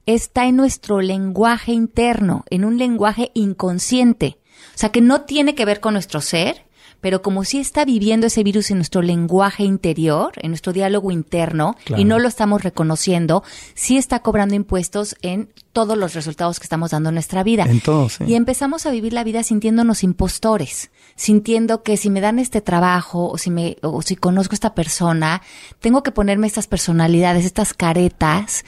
[0.05, 4.37] está en nuestro lenguaje interno, en un lenguaje inconsciente.
[4.75, 6.65] O sea, que no tiene que ver con nuestro ser,
[7.03, 11.75] pero como si está viviendo ese virus en nuestro lenguaje interior, en nuestro diálogo interno,
[11.83, 12.01] Claro.
[12.01, 13.43] y no lo estamos reconociendo,
[13.75, 17.65] sí está cobrando impuestos en todos los resultados que estamos dando en nuestra vida.
[17.65, 18.23] En todo, sí.
[18.25, 23.29] Y empezamos a vivir la vida sintiéndonos impostores, sintiendo que si me dan este trabajo
[23.29, 25.41] o si me o si conozco a esta persona,
[25.81, 28.63] tengo que ponerme estas personalidades, estas caretas,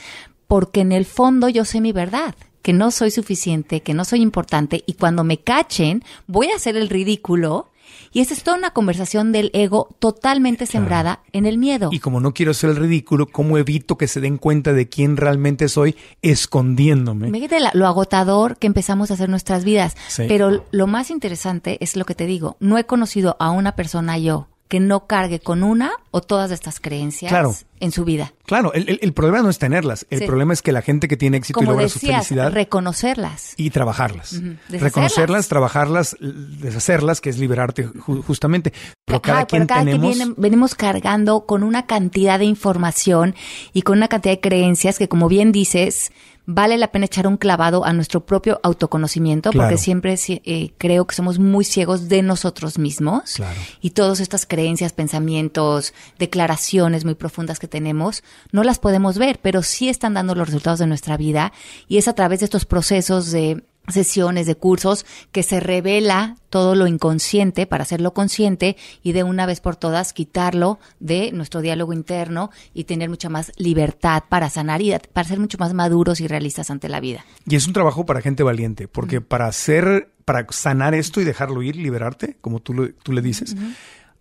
[0.47, 4.21] porque en el fondo yo sé mi verdad, que no soy suficiente, que no soy
[4.21, 7.69] importante y cuando me cachen voy a hacer el ridículo.
[8.11, 11.89] Y esa es toda una conversación del ego totalmente sembrada en el miedo.
[11.91, 15.17] Y como no quiero ser el ridículo, ¿cómo evito que se den cuenta de quién
[15.17, 17.31] realmente soy escondiéndome?
[17.31, 19.95] Fíjate lo agotador que empezamos a hacer nuestras vidas.
[20.07, 20.23] Sí.
[20.27, 22.57] Pero lo más interesante es lo que te digo.
[22.59, 26.79] No he conocido a una persona yo que no cargue con una o todas estas
[26.79, 27.55] creencias Claro.
[27.79, 28.33] en su vida.
[28.45, 30.07] Claro, el, el- el problema no es tenerlas.
[30.09, 30.25] El Sí.
[30.25, 33.53] problema es que la gente que tiene éxito y logra su felicidad reconocerlas.
[33.57, 34.31] y trabajarlas.
[34.31, 34.81] Deshacerlas.
[34.81, 38.73] Reconocerlas, trabajarlas, deshacerlas, que es liberarte ju- justamente.
[39.05, 40.11] Pero cada Ajá, quien cada tenemos...
[40.11, 43.35] que viene- venimos cargando con una cantidad de información
[43.73, 46.11] y con una cantidad de creencias que, como bien dices,
[46.47, 49.67] vale la pena echar un clavado a nuestro propio autoconocimiento, Claro.
[49.69, 53.33] porque siempre si- eh, creo que somos muy ciegos de nosotros mismos.
[53.35, 53.59] Claro.
[53.81, 59.63] Y todas estas creencias, pensamientos, declaraciones muy profundas que tenemos, no las podemos ver, pero
[59.63, 61.53] sí están dando los resultados de nuestra vida.
[61.87, 66.75] Y es a través de estos procesos de sesiones, de cursos, que se revela todo
[66.75, 71.93] lo inconsciente para hacerlo consciente y de una vez por todas quitarlo de nuestro diálogo
[71.93, 76.27] interno y tener mucha más libertad para sanar y para ser mucho más maduros y
[76.27, 77.25] realistas ante la vida.
[77.47, 81.61] Y es un trabajo para gente valiente, porque para hacer, para sanar esto y dejarlo
[81.61, 83.55] ir, liberarte, como tú, lo- tú le dices,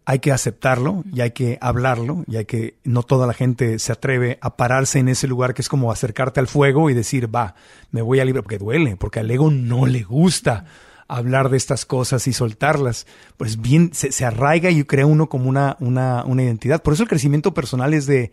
[0.06, 3.92] hay que aceptarlo y hay que hablarlo y hay que, no toda la gente se
[3.92, 7.54] atreve a pararse en ese lugar que es como acercarte al fuego y decir, va,
[7.90, 10.66] me voy a liberar, porque duele, porque al ego no le gusta
[11.08, 13.06] hablar de estas cosas y soltarlas.
[13.36, 16.82] Pues bien, se, se arraiga y crea uno como una, una, una identidad.
[16.82, 18.32] Por eso el crecimiento personal es de,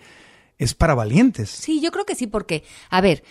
[0.58, 1.50] es para valientes.
[1.50, 3.24] Sí, yo creo que sí, porque, a ver,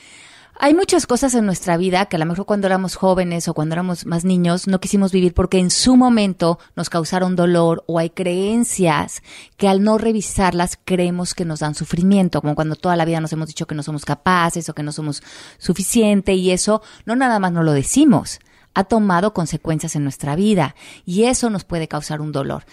[0.63, 3.73] hay muchas cosas en nuestra vida que a lo mejor cuando éramos jóvenes o cuando
[3.73, 8.11] éramos más niños no quisimos vivir porque en su momento nos causaron dolor o hay
[8.11, 9.23] creencias
[9.57, 13.33] que al no revisarlas creemos que nos dan sufrimiento, como cuando toda la vida nos
[13.33, 15.23] hemos dicho que no somos capaces o que no somos
[15.57, 18.39] suficiente y eso no nada más no lo decimos,
[18.75, 20.75] ha tomado consecuencias en nuestra vida
[21.07, 22.65] y eso nos puede causar un dolor.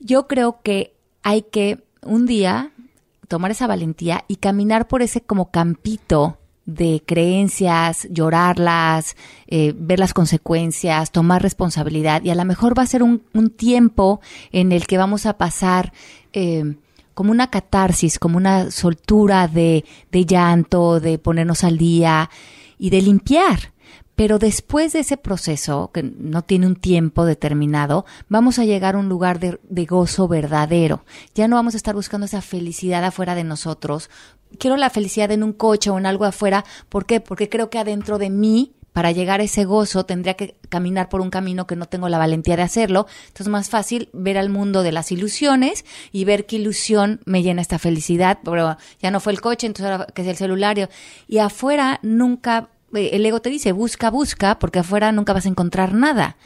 [0.00, 2.72] Yo creo que hay que un día
[3.28, 9.16] tomar esa valentía y caminar por ese como campito de creencias, llorarlas,
[9.48, 13.50] eh, ver las consecuencias, tomar responsabilidad y a lo mejor va a ser un, un
[13.50, 14.20] tiempo
[14.52, 15.92] en el que vamos a pasar
[16.32, 16.76] eh,
[17.14, 22.30] como una catarsis, como una soltura de, de llanto, de ponernos al día
[22.78, 23.72] y de limpiar.
[24.16, 28.98] Pero después de ese proceso, que no tiene un tiempo determinado, vamos a llegar a
[28.98, 31.04] un lugar de, gozo verdadero.
[31.34, 34.10] Ya no vamos a estar buscando esa felicidad afuera de nosotros.
[34.58, 36.64] Quiero la felicidad en un coche o en algo afuera.
[36.88, 37.20] ¿Por qué?
[37.20, 41.22] Porque creo que adentro de mí, para llegar a ese gozo, tendría que caminar por
[41.22, 43.06] un camino que no tengo la valentía de hacerlo.
[43.22, 47.42] Entonces es más fácil ver al mundo de las ilusiones y ver qué ilusión me
[47.42, 48.40] llena esta felicidad.
[48.44, 50.90] Pero ya no fue el coche, entonces ahora que es el celular.
[51.26, 55.94] Y afuera nunca el ego te dice, busca, busca, porque afuera nunca vas a encontrar
[55.94, 56.36] nada.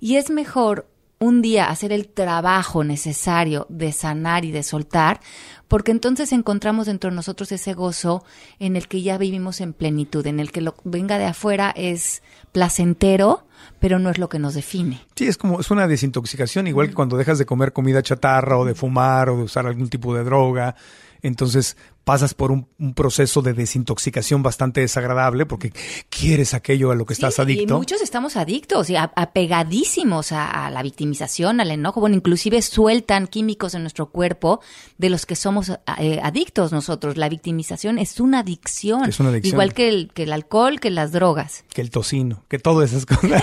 [0.00, 0.86] Y es mejor
[1.20, 5.20] un día hacer el trabajo necesario de sanar y de soltar,
[5.66, 8.24] porque entonces encontramos dentro de nosotros ese gozo
[8.58, 12.22] en el que ya vivimos en plenitud, en el que lo venga de afuera es
[12.52, 13.46] placentero,
[13.80, 15.00] pero no es lo que nos define.
[15.16, 18.64] Sí, es como es una desintoxicación, igual que cuando dejas de comer comida chatarra o
[18.64, 20.76] de fumar o de usar algún tipo de droga.
[21.20, 21.76] Entonces
[22.08, 25.74] pasas por un, un, proceso de desintoxicación bastante desagradable porque
[26.08, 27.74] quieres aquello a lo que sí, estás adicto.
[27.74, 32.00] Y muchos estamos adictos y apegadísimos a, a, la victimización, al enojo.
[32.00, 34.62] Bueno, inclusive sueltan químicos en nuestro cuerpo
[34.96, 37.18] de los que somos eh, adictos nosotros.
[37.18, 39.06] La victimización es una adicción.
[39.06, 39.52] Es una adicción.
[39.52, 41.66] Igual que el, que el alcohol, que las drogas.
[41.74, 43.42] Que el tocino, que todas esas cosas.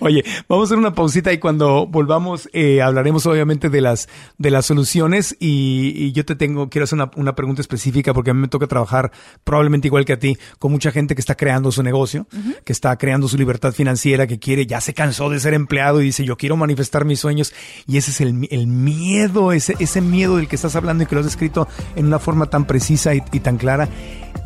[0.00, 4.50] Oye, vamos a hacer una pausita y cuando volvamos eh, hablaremos obviamente de las, de
[4.50, 8.30] las soluciones y, y yo te tengo, quiero hacer una una, una, pregunta específica porque
[8.30, 9.12] a mí me toca trabajar
[9.44, 12.62] probablemente igual que a ti con mucha gente que está creando su negocio, uh -huh.
[12.64, 16.06] que está creando su libertad financiera, que quiere, ya se cansó de ser empleado y
[16.06, 17.52] dice yo quiero manifestar mis sueños
[17.86, 21.14] y ese es el, el miedo, ese, ese miedo del que estás hablando y que
[21.14, 23.88] lo has escrito en una forma tan precisa y, y tan clara,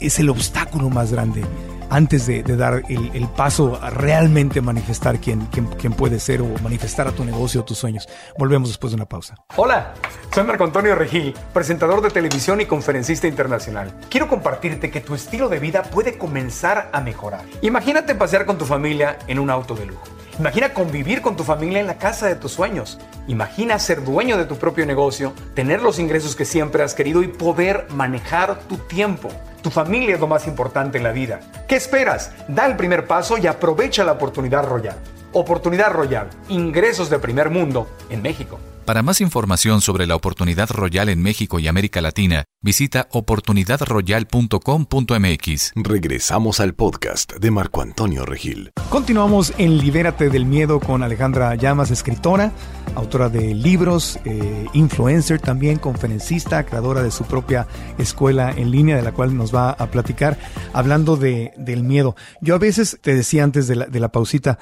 [0.00, 1.42] es el obstáculo más grande
[1.90, 6.42] antes de, de dar el, el, paso a realmente manifestar quién, quién, quién puede ser
[6.42, 8.08] o manifestar a tu negocio o tus sueños.
[8.38, 9.36] Volvemos después de una pausa.
[9.56, 9.94] Hola,
[10.34, 13.92] soy Marco Antonio Regil, presentador de televisión y conferencista internacional.
[14.08, 17.42] Quiero compartirte que tu estilo de vida puede comenzar a mejorar.
[17.62, 20.04] Imagínate pasear con tu familia en un auto de lujo.
[20.38, 23.00] Imagina convivir con tu familia en la casa de tus sueños.
[23.26, 27.28] Imagina ser dueño de tu propio negocio, tener los ingresos que siempre has querido y
[27.28, 29.30] poder manejar tu tiempo.
[29.62, 31.40] Tu familia es lo más importante en la vida.
[31.66, 32.32] ¿Qué esperas?
[32.46, 34.96] Da el primer paso y aprovecha la oportunidad Royal.
[35.32, 38.58] Oportunidad Royal, ingresos de primer mundo en México.
[38.88, 45.72] Para más información sobre la oportunidad royal en México y América Latina, visita oportunidadroyal.com.mx.
[45.74, 48.72] Regresamos al podcast de Marco Antonio Regil.
[48.88, 52.54] Continuamos en Libérate del Miedo con Alejandra Llamas, escritora,
[52.94, 57.66] autora de libros, eh, influencer también, conferencista, creadora de su propia
[57.98, 60.38] escuela en línea, de la cual nos va a platicar,
[60.72, 62.16] hablando de, del miedo.
[62.40, 64.58] Yo a veces te decía antes de la, de la pausita,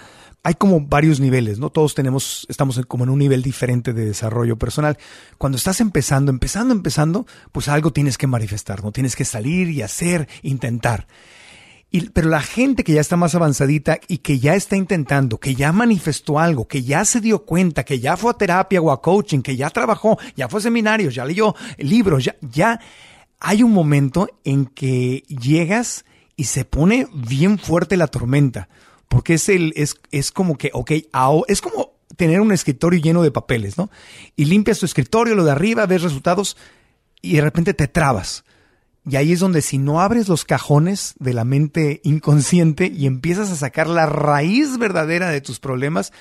[0.46, 1.70] hay como varios niveles, ¿no?
[1.70, 4.96] Todos tenemos, estamos como en un nivel diferente de desarrollo personal.
[5.38, 8.92] Cuando estás empezando, empezando, empezando, pues algo tienes que manifestar, ¿no?
[8.92, 11.08] Tienes que salir y hacer, intentar.
[11.90, 15.56] Y, pero la gente que ya está más avanzadita y que ya está intentando, que
[15.56, 19.02] ya manifestó algo, que ya se dio cuenta, que ya fue a terapia o a
[19.02, 22.78] coaching, que ya trabajó, ya fue a seminarios, ya leyó libros, ya, ya
[23.40, 26.04] hay un momento en que llegas
[26.36, 28.68] y se pone bien fuerte la tormenta
[29.08, 30.92] porque es el, es, es como que, ok,
[31.48, 33.90] es como tener un escritorio lleno de papeles, ¿no?
[34.36, 36.56] Y limpias tu escritorio, lo de arriba, ves resultados
[37.22, 38.44] y de repente te trabas.
[39.08, 43.50] Y ahí es donde si no abres los cajones de la mente inconsciente y empiezas
[43.50, 46.12] a sacar la raíz verdadera de tus problemas,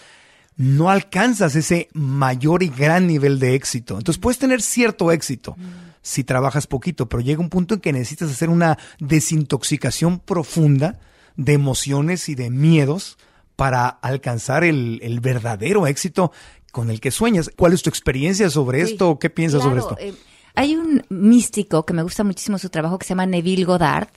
[0.56, 3.98] no alcanzas ese mayor y gran nivel de éxito.
[3.98, 5.58] Entonces puedes tener cierto éxito
[6.02, 11.00] si trabajas poquito, pero llega un punto en que necesitas hacer una desintoxicación profunda
[11.36, 13.18] de emociones y de miedos
[13.56, 16.32] para alcanzar el, el, verdadero éxito
[16.72, 17.50] con el que sueñas.
[17.56, 19.18] ¿Cuál es tu experiencia sobre sí, esto?
[19.20, 20.18] ¿Qué piensas claro, sobre esto?
[20.18, 20.22] Eh,
[20.56, 24.10] hay un místico que me gusta muchísimo su trabajo que se llama Neville Goddard,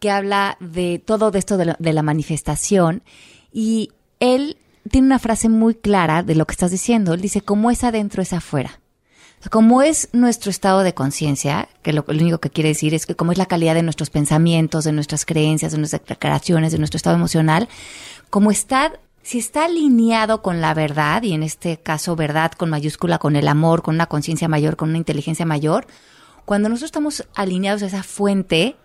[0.00, 3.02] que habla de todo de esto de de la manifestación
[3.52, 3.90] y
[4.20, 4.56] él
[4.90, 7.14] tiene una frase muy clara de lo que estás diciendo.
[7.14, 8.80] Él dice, como es adentro, es afuera.
[9.50, 13.32] Como es nuestro estado de conciencia, que lo, único que quiere decir es que como
[13.32, 17.16] es la calidad de nuestros pensamientos, de nuestras creencias, de nuestras declaraciones, de nuestro estado
[17.16, 17.68] emocional,
[18.30, 23.18] como está, si está alineado con la verdad, y en este caso verdad con mayúscula,
[23.18, 25.86] con el amor, con una conciencia mayor, con una inteligencia mayor,
[26.44, 28.76] cuando nosotros estamos alineados a esa fuente,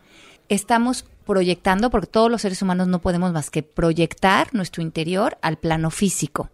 [0.49, 5.57] estamos proyectando, porque todos los seres humanos no podemos más que proyectar nuestro interior al
[5.57, 6.49] plano físico.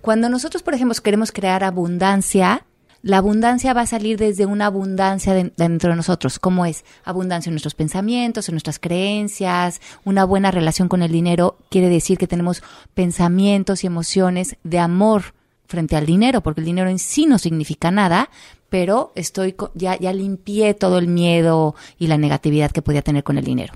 [0.00, 2.64] Cuando nosotros, por ejemplo, queremos crear abundancia,
[3.06, 6.40] La abundancia va a salir desde una abundancia de- dentro de nosotros.
[6.40, 6.84] ¿Cómo es?
[7.04, 12.18] Abundancia en nuestros pensamientos, en nuestras creencias, una buena relación con el dinero quiere decir
[12.18, 12.64] que tenemos
[12.94, 15.34] pensamientos y emociones de amor
[15.68, 18.28] frente al dinero, porque el dinero en sí no significa nada,
[18.70, 23.38] pero estoy ya ya limpié todo el miedo y la negatividad que podía tener con
[23.38, 23.74] el dinero.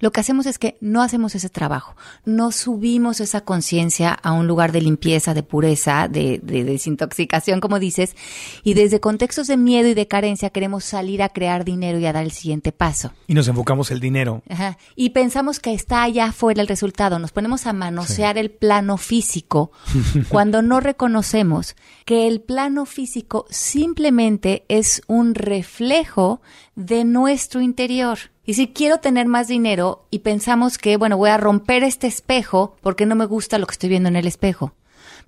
[0.00, 4.46] Lo que hacemos es que no hacemos ese trabajo, no subimos esa conciencia a un
[4.46, 8.16] lugar de limpieza, de pureza, de, de desintoxicación, como dices,
[8.62, 12.12] y desde contextos de miedo y de carencia queremos salir a crear dinero y a
[12.12, 13.12] dar el siguiente paso.
[13.26, 14.42] Y nos enfocamos el dinero.
[14.48, 14.78] Ajá.
[14.96, 17.18] Y pensamos que está allá afuera el resultado.
[17.18, 19.72] Nos ponemos a manosear el plano físico
[20.28, 26.40] cuando no reconocemos que el plano físico simplemente es un reflejo
[26.74, 28.18] de nuestro interior.
[28.50, 32.74] Y si quiero tener más dinero y pensamos que, bueno, voy a romper este espejo
[32.80, 34.72] porque no me gusta lo que estoy viendo en el espejo.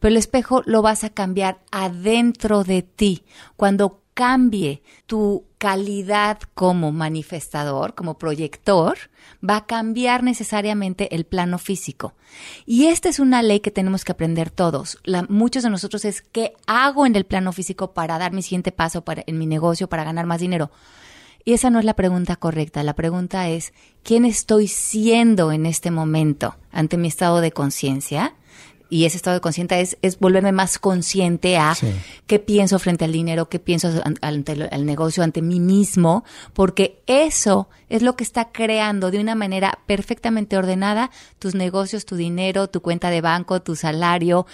[0.00, 3.22] Pero el espejo lo vas a cambiar adentro de ti.
[3.54, 8.98] Cuando cambie tu calidad como manifestador, como proyector,
[9.48, 12.14] va a cambiar necesariamente el plano físico.
[12.66, 14.98] Y esta es una ley que tenemos que aprender todos.
[15.04, 18.72] La- muchos de nosotros es qué hago en el plano físico para dar mi siguiente
[18.72, 20.72] paso en mi negocio, para ganar más dinero.
[21.44, 22.82] Y esa no es la pregunta correcta.
[22.82, 23.72] La pregunta es,
[24.04, 28.34] ¿quién estoy siendo en este momento ante mi estado de conciencia?
[28.88, 31.90] Y ese estado de conciencia es, es volverme más consciente a Sí.
[32.26, 36.24] qué pienso frente al dinero, qué pienso an- ante el, el negocio, ante mí mismo,
[36.52, 42.16] porque eso es lo que está creando de una manera perfectamente ordenada tus negocios, tu
[42.16, 44.46] dinero, tu cuenta de banco, tu salario.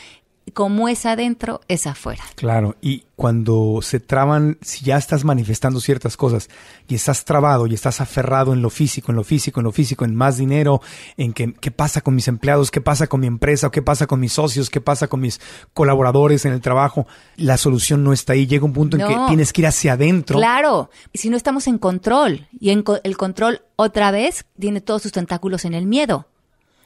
[0.53, 2.23] Como es adentro, es afuera.
[2.35, 6.49] Claro, y cuando se traban, si ya estás manifestando ciertas cosas
[6.87, 10.05] y estás trabado y estás aferrado en lo físico, en lo físico, en lo físico,
[10.05, 10.81] en más dinero,
[11.17, 14.21] en que, qué pasa con mis empleados, qué pasa con mi empresa, qué pasa con
[14.21, 15.41] mis socios, qué pasa con mis
[15.75, 18.47] colaboradores en el trabajo, la solución no está ahí.
[18.47, 20.39] Llega un punto en que tienes que ir hacia adentro.
[20.39, 25.03] Claro, si no estamos en control, y en co- el control otra vez tiene todos
[25.03, 26.27] sus tentáculos en el miedo.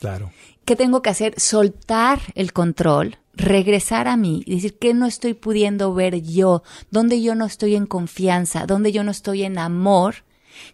[0.01, 0.31] Claro.
[0.65, 1.39] ¿Qué tengo que hacer?
[1.41, 7.23] Soltar el control, regresar a mí y decir qué no estoy pudiendo ver yo, dónde
[7.23, 10.17] yo no estoy en confianza, dónde yo no estoy en amor,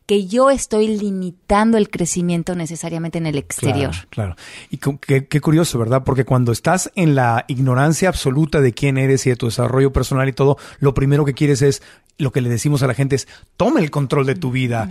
[0.07, 3.93] que yo estoy limitando el crecimiento necesariamente en el exterior.
[4.11, 4.37] Claro, claro.
[4.71, 6.03] Y qué, qué curioso, ¿verdad?
[6.05, 10.29] Porque cuando estás en la ignorancia absoluta de quién eres y de tu desarrollo personal
[10.29, 11.83] y todo, lo primero que quieres es
[12.19, 14.89] lo que le decimos a la gente es toma el control de tu vida,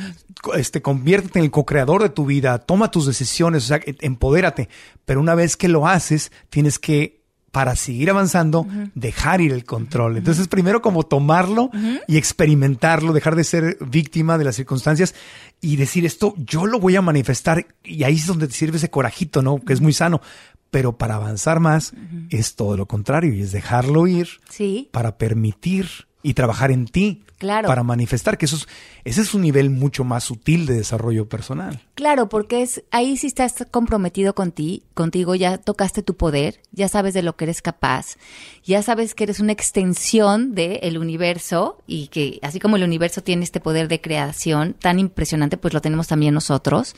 [0.55, 4.69] este, conviértete en el co-creador de tu vida, toma tus decisiones, o sea, empodérate.
[5.05, 10.17] Pero una vez que lo haces, tienes que para seguir avanzando, dejar ir el control.
[10.17, 11.71] Entonces, primero como tomarlo
[12.07, 15.15] y experimentarlo, dejar de ser víctima de las circunstancias
[15.61, 17.65] y decir esto, yo lo voy a manifestar.
[17.83, 19.59] Y ahí es donde te sirve ese corajito, ¿no?
[19.59, 20.21] Que es muy sano.
[20.69, 21.93] Pero para avanzar más
[22.29, 25.87] es todo lo contrario y es dejarlo ir Sí, para permitir
[26.21, 27.23] y trabajar en ti.
[27.37, 27.67] Claro.
[27.67, 28.67] Para manifestar, que eso es,
[29.03, 31.81] ese es un nivel mucho más sutil de desarrollo personal.
[31.93, 36.87] Claro, porque es ahí sí estás comprometido con ti, contigo, ya tocaste tu poder, ya
[36.87, 38.17] sabes de lo que eres capaz,
[38.63, 43.43] ya sabes que eres una extensión del universo y que así como el universo tiene
[43.43, 46.95] este poder de creación tan impresionante, pues lo tenemos también nosotros.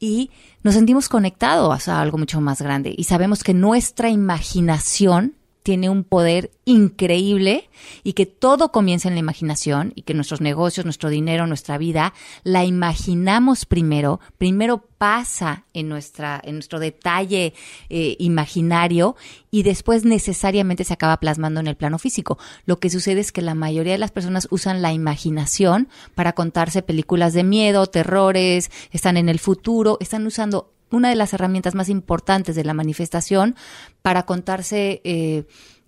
[0.00, 0.30] Y
[0.62, 5.34] nos sentimos conectados a algo mucho más grande y sabemos que nuestra imaginación
[5.68, 7.68] tiene un poder increíble
[8.02, 12.14] y que todo comienza en la imaginación y que nuestros negocios, nuestro dinero, nuestra vida,
[12.42, 17.52] la imaginamos primero, primero pasa en nuestra, en nuestro detalle
[17.90, 19.14] eh, imaginario
[19.50, 22.38] y después necesariamente se acaba plasmando en el plano físico.
[22.64, 26.80] Lo que sucede es que la mayoría de las personas usan la imaginación para contarse
[26.80, 31.88] películas de miedo, terrores, están en el futuro, están usando una de las herramientas más
[31.88, 33.56] importantes de la manifestación
[34.02, 35.44] para contarse eh,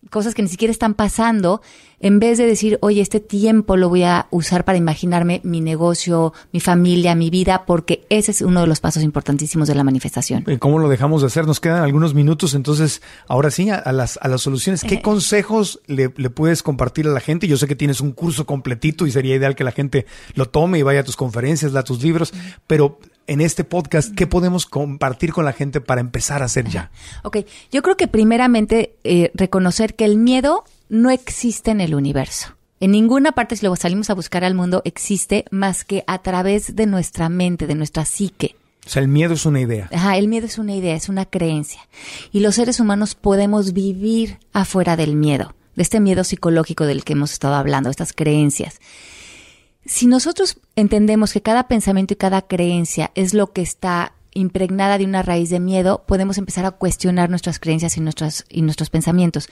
[0.08, 1.60] cosas que ni siquiera están pasando,
[2.00, 6.32] en vez de decir, oye, este tiempo lo voy a usar para imaginarme mi negocio,
[6.52, 10.44] mi familia, mi vida, porque ese es uno de los pasos importantísimos de la manifestación.
[10.46, 11.46] Eh, ¿Cómo lo dejamos de hacer?
[11.46, 14.82] Nos quedan algunos minutos, entonces, ahora sí, a, a las, a las soluciones.
[14.82, 14.86] Eh.
[14.86, 17.46] ¿Qué consejos le, le puedes compartir a la gente?
[17.46, 20.78] Yo sé que tienes un curso completito y sería ideal que la gente lo tome
[20.78, 22.32] y vaya a tus conferencias, a tus libros,
[22.66, 26.90] pero en este podcast, ¿qué podemos compartir con la gente para empezar a hacer ya?
[27.22, 27.38] Ok,
[27.70, 32.56] yo creo que primeramente eh, reconocer que el miedo no existe en el universo.
[32.80, 36.76] En ninguna parte, si lo salimos a buscar al mundo, existe más que a través
[36.76, 38.56] de nuestra mente, de nuestra psique.
[38.86, 39.88] O sea, el miedo es una idea.
[39.92, 41.80] Ajá, el miedo es una idea, es una creencia.
[42.32, 47.12] Y los seres humanos podemos vivir afuera del miedo, de este miedo psicológico del que
[47.12, 48.80] hemos estado hablando, estas creencias.
[49.84, 55.04] Si nosotros entendemos que cada pensamiento y cada creencia es lo que está impregnada de
[55.04, 59.48] una raíz de miedo, podemos empezar a cuestionar nuestras creencias y nuestros, y nuestros pensamientos.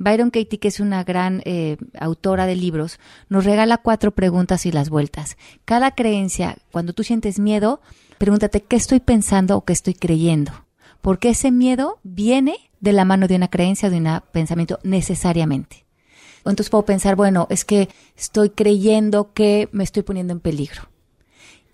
[0.00, 2.98] Byron Katie, que es una gran eh, autora de libros,
[3.28, 5.36] nos regala cuatro preguntas y las vueltas.
[5.66, 7.82] Cada creencia, cuando tú sientes miedo,
[8.16, 10.52] pregúntate qué estoy pensando o qué estoy creyendo.
[11.02, 15.84] Porque ese miedo viene de la mano de una creencia o de un pensamiento necesariamente.
[16.38, 20.88] Entonces puedo pensar, bueno, es que estoy creyendo que me estoy poniendo en peligro.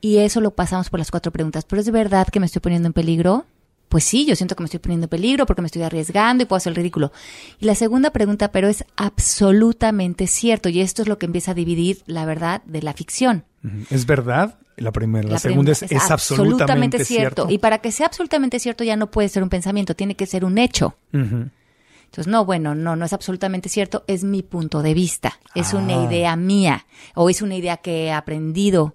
[0.00, 1.64] Y eso lo pasamos por las cuatro preguntas.
[1.64, 3.46] ¿Pero es verdad que me estoy poniendo en peligro?
[3.88, 6.46] Pues sí, yo siento que me estoy poniendo en peligro porque me estoy arriesgando y
[6.46, 7.12] puedo hacer el ridículo.
[7.60, 10.68] Y la segunda pregunta, pero es absolutamente cierto.
[10.68, 13.44] Y esto es lo que empieza a dividir la verdad de la ficción.
[13.90, 14.58] ¿Es verdad?
[14.76, 15.28] La primera.
[15.28, 17.46] La, segunda es, es, absolutamente, cierto.
[17.48, 20.44] Y para que sea absolutamente cierto ya no puede ser un pensamiento, tiene que ser
[20.44, 20.96] un hecho.
[21.12, 26.00] Entonces, no, bueno, no, no es absolutamente cierto, es mi punto de vista, es una
[26.00, 26.04] ah.
[26.04, 28.94] idea mía o es una idea que he aprendido.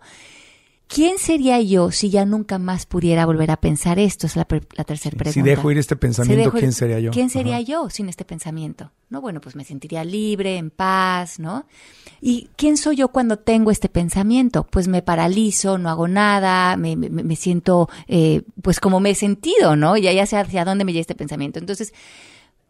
[0.93, 4.27] ¿Quién sería yo si ya nunca más pudiera volver a pensar esto?
[4.27, 5.31] Es la, tercera pregunta.
[5.31, 7.11] Si dejo ir este pensamiento, ¿quién sería yo?
[7.11, 8.91] ¿Quién sería yo sin este pensamiento?
[9.09, 11.65] No, bueno, pues me sentiría libre, en paz, ¿no?
[12.19, 14.67] ¿Y quién soy yo cuando tengo este pensamiento?
[14.67, 19.77] Pues me paralizo, no hago nada, me, me, siento, eh, pues como me he sentido,
[19.77, 19.95] ¿no?
[19.95, 21.57] Y ya sé hacia dónde me lleva este pensamiento.
[21.57, 21.93] Entonces,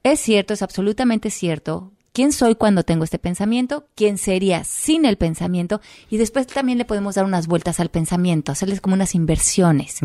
[0.04, 1.92] es cierto, es absolutamente cierto.
[2.14, 3.88] ¿Quién soy cuando tengo este pensamiento?
[3.96, 5.80] ¿Quién sería sin el pensamiento?
[6.10, 10.00] Y después también le podemos dar unas vueltas al pensamiento, hacerles como unas inversiones.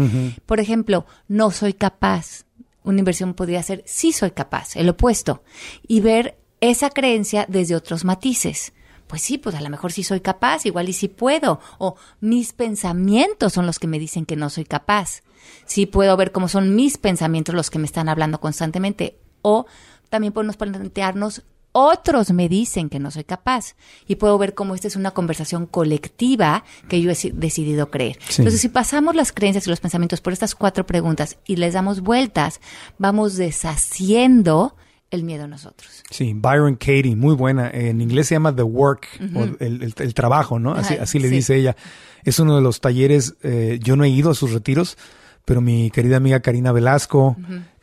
[0.47, 2.45] Por ejemplo, no soy capaz.
[2.85, 5.43] Una inversión podría ser sí soy capaz, el opuesto.
[5.89, 8.73] Y ver esa creencia desde otros matices.
[9.09, 11.59] Pues sí, pues a lo mejor sí soy capaz, igual y sí puedo.
[11.79, 15.23] O mis pensamientos son los que me dicen que no soy capaz.
[15.65, 19.67] Sí puedo ver cómo son mis pensamientos los que me están hablando constantemente o
[20.09, 21.43] también podemos plantearnos
[21.77, 23.77] otros me dicen que no soy capaz
[24.09, 28.19] y puedo ver cómo esta es una conversación colectiva que yo he decidido creer.
[28.39, 32.01] Entonces, si pasamos las creencias y los pensamientos por estas cuatro preguntas y les damos
[32.01, 32.63] vueltas,
[32.97, 34.75] vamos deshaciendo
[35.11, 36.03] el miedo a nosotros.
[36.11, 37.71] Sí, Byron Katie, muy buena.
[37.71, 40.73] En inglés se llama The Work, o el, trabajo, ¿no?
[40.73, 41.77] Así, le dice ella.
[42.25, 44.97] Es uno de los talleres, eh, yo no he ido a sus retiros,
[45.45, 47.37] pero mi querida amiga Karina Velasco,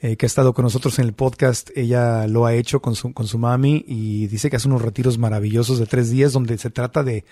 [0.04, 3.14] eh, que ha estado con nosotros en el podcast, ella lo ha hecho con su,
[3.14, 6.70] con su mami y dice que hace unos retiros maravillosos de tres días donde se
[6.70, 7.24] trata de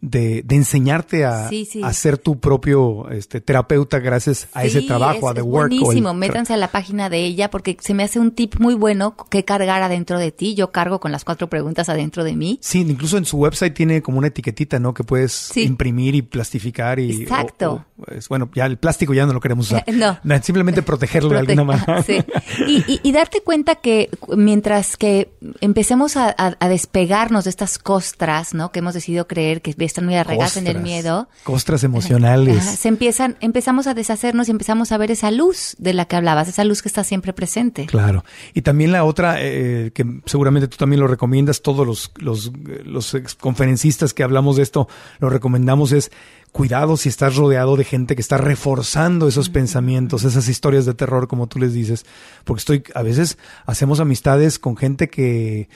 [0.00, 1.50] de, de enseñarte a,
[1.82, 5.70] a, ser tu propio este, terapeuta gracias a ese trabajo, a The Work.
[5.70, 9.16] Buenísimo, métanse a la página de ella porque se me hace un tip muy bueno
[9.28, 10.54] que cargar adentro de ti.
[10.54, 12.58] Yo cargo con las cuatro preguntas adentro de mí.
[12.62, 14.94] Sí, incluso en su website tiene como una etiquetita, ¿no?
[14.94, 17.22] Que puedes imprimir y plastificar y...
[17.22, 17.84] Exacto.
[18.28, 19.84] bueno, ya el plástico ya no lo queremos usar.
[19.92, 20.18] no.
[20.42, 22.04] Simplemente protegerlo de alguna manera.
[22.56, 22.84] Sí.
[22.86, 28.72] Y, y, darte cuenta que mientras que empecemos a, a, despegarnos de estas costras, ¿no?
[28.72, 31.28] Que hemos decidido creer que están muy arraigadas en el miedo.
[31.44, 32.64] Costras emocionales.
[32.64, 36.48] se empiezan, empezamos a deshacernos y empezamos a ver esa luz de la que hablabas,
[36.48, 37.86] esa luz que está siempre presente.
[37.86, 38.24] Claro.
[38.54, 42.52] Y también la otra, eh, que seguramente tú también lo recomiendas, todos los, los,
[42.84, 44.88] los conferencistas que hablamos de esto,
[45.18, 46.10] lo recomendamos es
[46.52, 51.28] cuidado si estás rodeado de gente que está reforzando esos pensamientos, esas historias de terror,
[51.28, 52.04] como tú les dices,
[52.44, 55.68] porque estoy, a veces hacemos amistades con gente que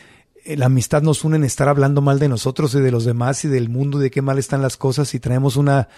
[0.44, 3.44] eh, la amistad nos une en estar hablando mal de nosotros y de los demás
[3.44, 5.88] y del mundo y de qué mal están las cosas y traemos una,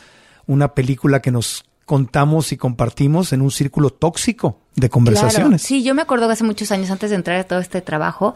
[0.46, 5.62] una película que nos contamos y compartimos en un círculo tóxico de conversaciones.
[5.62, 8.34] Sí, yo me acuerdo que hace muchos años antes de entrar a todo este trabajo,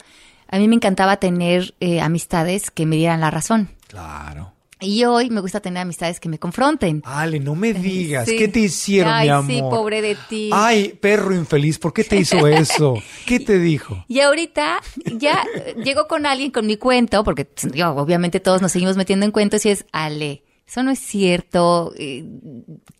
[0.51, 3.70] a mí me encantaba tener eh, amistades que me dieran la razón.
[3.86, 4.53] Claro.
[4.81, 7.03] Y hoy me gusta tener amistades que me confronten.
[7.05, 8.29] Ale, no me digas.
[8.29, 9.51] ¿Qué te hicieron, mi amor?
[9.51, 10.51] sí, pobre de ti.
[10.53, 12.95] Ay, perro infeliz, ¿por qué te hizo eso?
[13.26, 14.05] ¿Qué te dijo?
[14.09, 14.81] Y ahorita
[15.16, 15.45] ya
[15.83, 17.49] llego con alguien con mi cuento, porque
[17.85, 22.26] obviamente todos nos seguimos metiendo en cuentos y es, Ale, eso no es cierto, eh,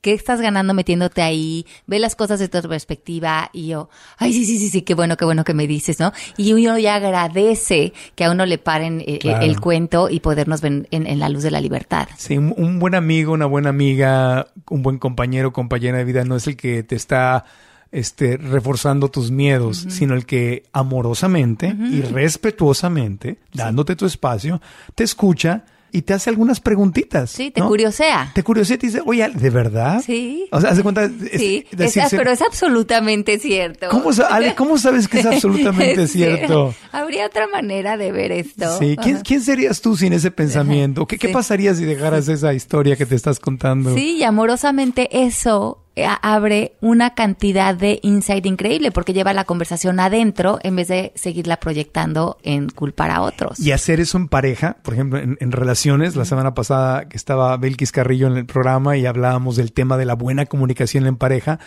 [0.01, 1.67] ¿qué estás ganando metiéndote ahí?
[1.87, 5.19] Ve las cosas desde otra perspectiva y yo, ay, sí, sí, sí, sí, qué bueno,
[5.19, 6.13] qué bueno que me dices, ¿no?
[6.39, 10.63] Y uno ya agradece que a uno le paren eh, eh, el, cuento y podernos
[10.63, 12.09] ver en, la luz de la libertad.
[12.17, 16.47] Sí, un, buen amigo, una buena amiga, un buen compañero, compañera de vida, no es
[16.47, 17.45] el que te está
[17.93, 24.63] este, reforzando tus miedos, sino el que amorosamente y respetuosamente, dándote tu espacio,
[24.95, 27.31] te escucha y te hace algunas preguntitas.
[27.31, 28.31] Sí, te curiosea.
[28.35, 30.03] Te curiosea y te dice, oye, ¿de verdad?
[30.05, 30.47] Sí.
[30.51, 31.09] O sea, hace cuenta.
[31.37, 31.67] sí,
[32.11, 33.89] pero es absolutamente cierto.
[33.91, 36.75] ¿Cómo, Ale, ¿cómo sabes que es absolutamente cierto?
[36.93, 38.79] Habría otra manera de ver esto.
[38.79, 41.07] Sí, ¿quién, ¿quién serías tú sin ese pensamiento?
[41.07, 43.95] ¿Qué, ¿Qué pasaría si dejaras esa historia que te estás contando?
[43.95, 50.59] Sí, y amorosamente eso abre una cantidad de insight increíble porque lleva la conversación adentro
[50.63, 53.59] en vez de seguirla proyectando en culpar a otros.
[53.59, 57.57] Y hacer eso en pareja, por ejemplo, en, en relaciones, la semana pasada que estaba
[57.57, 61.59] Belkis Carrillo en el programa y hablábamos del tema de la buena comunicación en pareja,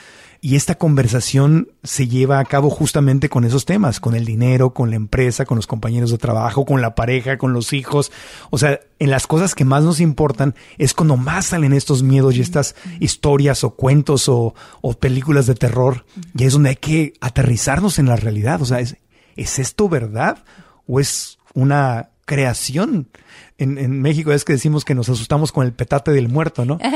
[0.44, 4.90] y esta conversación se lleva a cabo justamente con esos temas, con el dinero, con
[4.90, 8.12] la empresa, con los compañeros de trabajo, con la pareja, con los hijos.
[8.50, 12.36] O sea, en las cosas que más nos importan es cuando más salen estos miedos
[12.36, 16.06] y estas historias o cuentos o, o películas de terror.
[16.38, 18.62] Y es donde hay que aterrizarnos en la realidad.
[18.62, 18.98] O sea, ¿es,
[19.36, 20.44] ¿es esto verdad
[20.88, 23.10] o es una creación?
[23.58, 26.80] En, en, México es que decimos que nos asustamos con el petate del muerto, ¿no?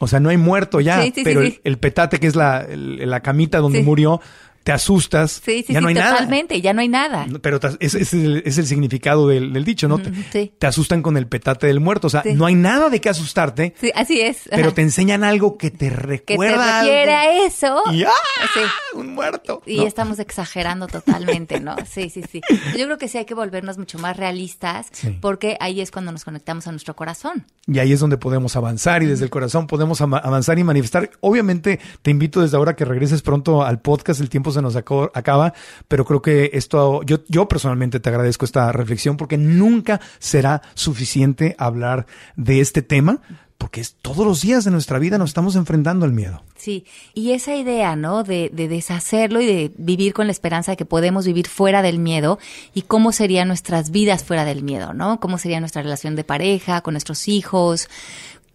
[0.00, 2.60] O sea, no hay muerto ya, Sí, sí, pero sí, el, petate que es la,
[2.60, 4.20] el- la camita donde murió,
[4.68, 6.10] te asustas, Sí, sí, ya sí, no hay nada.
[6.10, 7.26] totalmente, ya no hay nada.
[7.40, 9.94] Pero te- ese es, el, es el significado del, del dicho, ¿no?
[9.94, 10.52] Ujú, Te, sí.
[10.58, 12.08] te asustan con el petate del muerto.
[12.08, 14.42] O sea, no hay nada de qué asustarte, Sí, así es.
[14.50, 16.80] pero te enseñan algo que te que te recuerda.
[16.80, 16.92] algo.
[16.92, 17.82] a eso.
[17.92, 18.10] Y ¡ah!
[18.92, 19.62] Un muerto.
[19.64, 19.86] Y ¿no?
[19.86, 21.74] estamos exagerando totalmente, ¿no?
[21.90, 22.42] Sí, sí, sí.
[22.76, 24.88] Yo creo que sí hay que volvernos mucho más realistas
[25.22, 27.46] porque ahí es cuando nos conectamos a nuestro corazón.
[27.66, 31.10] Y ahí es donde podemos avanzar y desde el corazón podemos avanzar y manifestar.
[31.20, 35.54] Obviamente te invito desde ahora que regreses pronto al podcast, el tiempo nos acaba,
[35.88, 41.54] pero creo que esto, yo, yo personalmente te agradezco esta reflexión porque nunca será suficiente
[41.58, 42.06] hablar
[42.36, 43.20] de este tema
[43.58, 46.42] porque es todos los días de nuestra vida nos estamos enfrentando al miedo.
[46.56, 48.22] Sí, y esa idea, ¿no?
[48.22, 51.98] De, de deshacerlo y de vivir con la esperanza de que podemos vivir fuera del
[51.98, 52.38] miedo
[52.72, 55.18] y cómo serían nuestras vidas fuera del miedo, ¿no?
[55.18, 57.88] Cómo sería nuestra relación de pareja, con nuestros hijos,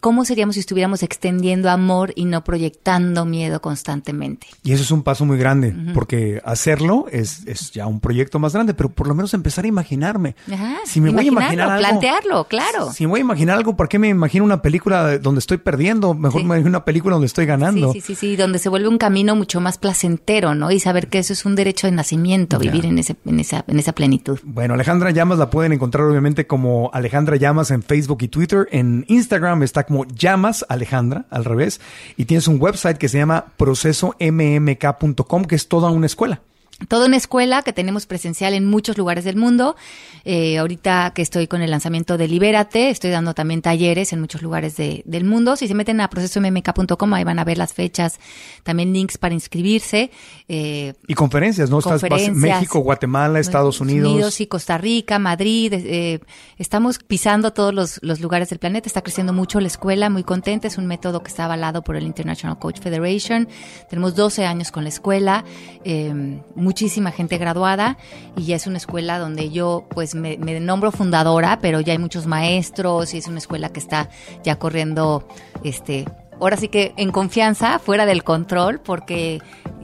[0.04, 4.48] cómo seríamos si estuviéramos extendiendo amor y no proyectando miedo constantemente.
[4.62, 8.52] Y eso es un paso muy grande, porque hacerlo es, es ya un proyecto más
[8.52, 10.36] grande, pero por lo menos empezar a imaginarme.
[10.52, 12.92] Ajá, si me voy a imaginar algo, plantearlo, claro.
[12.92, 16.14] Si me voy a imaginar algo, ¿por qué me imagino una película donde estoy perdiendo?
[16.14, 16.48] Mejor Sí.
[16.48, 17.94] me imagino una película donde estoy ganando.
[17.94, 20.70] Sí, sí, sí, sí, donde se vuelve un camino mucho más placentero, ¿no?
[20.70, 23.80] Y saber que eso es un derecho de nacimiento, vivir en ese, en esa, en
[23.80, 24.38] esa plenitud.
[24.44, 28.68] Bueno, Alejandra Llamas la pueden encontrar obviamente como Alejandra Llamas en Facebook y Twitter.
[28.70, 31.80] En Instagram está como Llamas Alejandra, al revés.
[32.18, 36.42] Y tienes un website que se llama procesommk.com, que es toda una escuela.
[36.88, 39.76] Toda una escuela que tenemos presencial en muchos lugares del mundo.
[40.26, 44.42] Eh, ahorita que estoy con el lanzamiento de Libérate, estoy dando también talleres en muchos
[44.42, 45.56] lugares de- del mundo.
[45.56, 48.20] Si se meten a procesommk.com, ahí van a ver las fechas,
[48.64, 50.12] también links para inscribirse.
[50.48, 51.80] Eh, Y conferencias, ¿no?
[51.80, 52.36] Estás Conferencias.
[52.36, 54.42] México, Guatemala, Estados Unidos.
[54.42, 55.74] y Costa Rica, Madrid.
[55.74, 56.20] eh,
[56.58, 58.88] estamos pisando todos los, los lugares del planeta.
[58.88, 60.68] Está creciendo mucho la escuela, muy contenta.
[60.68, 63.48] Es un método que está avalado por el International Coach Federation.
[63.90, 65.46] Tenemos 12 años con la escuela,
[65.86, 66.42] eh,
[66.74, 67.98] muchísima gente graduada
[68.36, 72.00] y ya es una escuela donde yo pues me, me nombro fundadora, pero ya hay
[72.00, 74.10] muchos maestros y es una escuela que está
[74.44, 75.28] ya corriendo
[75.64, 76.06] este
[76.40, 79.40] ahora sí que en confianza, fuera del control, porque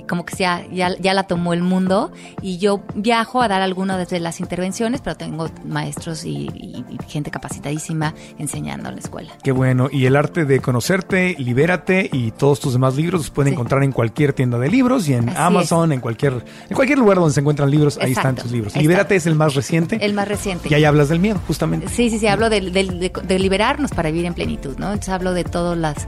[0.10, 4.10] como que ya, ya, ya la tomó el mundo y yo viajo a dar algunas
[4.10, 9.32] de las intervenciones, pero tengo maestros y, y- y gente capacitadísima enseñando en la escuela.
[9.44, 9.88] Qué bueno.
[9.92, 13.56] Y el arte de conocerte, libérate y todos tus demás libros los pueden Sí.
[13.56, 17.18] encontrar en cualquier tienda de libros y en Así Amazon, en cualquier, en cualquier lugar
[17.18, 18.44] donde se encuentran libros, ahí están Exacto.
[18.44, 18.76] tus libros.
[18.76, 19.98] Ahí Libérate es el más reciente.
[20.04, 20.68] El más reciente.
[20.70, 21.88] Y ahí hablas del miedo, justamente.
[21.90, 24.88] Sí, sí, sí, hablo de, de- de- de liberarnos para vivir en plenitud, ¿no?
[24.88, 26.08] Entonces hablo de todas las,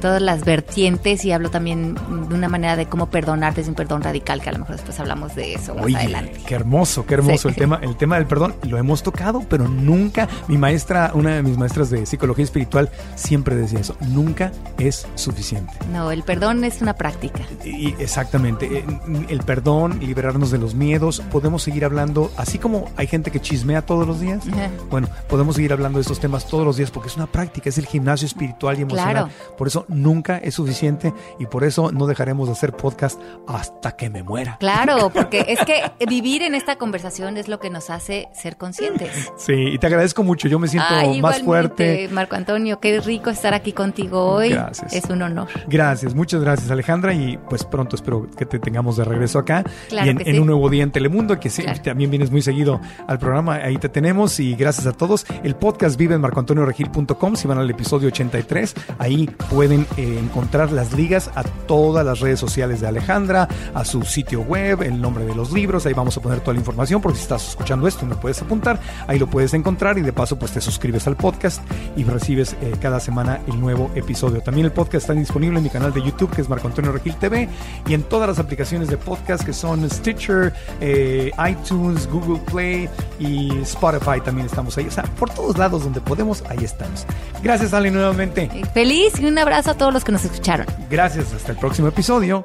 [0.00, 1.94] todas las vertientes y hablo también
[2.28, 4.98] de una manera de cómo perdonar desde un perdón radical, que a lo mejor después
[5.00, 6.40] hablamos de eso más Oye, adelante.
[6.46, 7.48] qué hermoso, qué hermoso Sí.
[7.48, 8.54] el tema, el tema del perdón.
[8.68, 10.28] Lo hemos tocado, pero nunca.
[10.48, 13.96] Mi maestra, una de mis maestras de psicología espiritual, siempre decía eso.
[14.00, 15.72] Nunca es suficiente.
[15.92, 17.40] No, el perdón es una práctica.
[17.64, 18.84] Y exactamente, eh,
[19.28, 23.82] el perdón, liberarnos de los miedos, podemos seguir hablando, así como hay gente que chismea
[23.82, 24.70] todos los días, Ajá.
[24.90, 27.78] bueno, podemos seguir hablando de estos temas todos los días porque es una práctica, es
[27.78, 29.12] el gimnasio espiritual y emocional.
[29.12, 29.28] Claro.
[29.56, 34.10] Por eso nunca es suficiente y por eso no dejaremos de hacer podcast hasta que
[34.10, 34.56] me muera.
[34.60, 39.30] Claro, porque es que vivir en esta conversación es lo que nos hace ser conscientes.
[39.36, 42.08] Sí, y te agradezco mucho, yo me siento Ay, más fuerte.
[42.12, 44.50] Marco Antonio, qué rico estar aquí contigo hoy.
[44.50, 44.92] Gracias.
[44.92, 45.48] Es un honor.
[45.68, 50.06] Gracias, muchas gracias Alejandra y pues pronto espero que te tengamos de regreso acá Claro
[50.06, 50.40] y en, que en sí.
[50.40, 51.80] un nuevo día en Telemundo que sí, Claro.
[51.82, 55.26] también vienes muy seguido al programa, ahí te tenemos y gracias a todos.
[55.42, 60.92] El podcast vive en marcoantonioregil.com, si van al episodio 83, ahí pueden eh, encontrar las
[60.92, 65.24] ligas a todas las redes sociales de Alejandra Alejandra, a su sitio web, el nombre
[65.24, 68.04] de los libros, ahí vamos a poner toda la información, porque si estás escuchando esto
[68.04, 71.16] y no puedes apuntar, ahí lo puedes encontrar y de paso pues te suscribes al
[71.16, 71.62] podcast
[71.96, 74.40] y recibes eh, cada semana el nuevo episodio.
[74.40, 77.14] También el podcast está disponible en mi canal de YouTube, que es Marco Antonio Regil
[77.16, 77.48] TV,
[77.86, 83.56] y en todas las aplicaciones de podcast que son Stitcher, eh, iTunes, Google Play y
[83.62, 84.86] Spotify también estamos ahí.
[84.86, 87.06] O sea, por todos lados donde podemos, ahí estamos.
[87.42, 88.50] Gracias, Ale, nuevamente.
[88.74, 90.66] Feliz y un abrazo a todos los que nos escucharon.
[90.90, 92.44] Gracias, hasta el próximo episodio.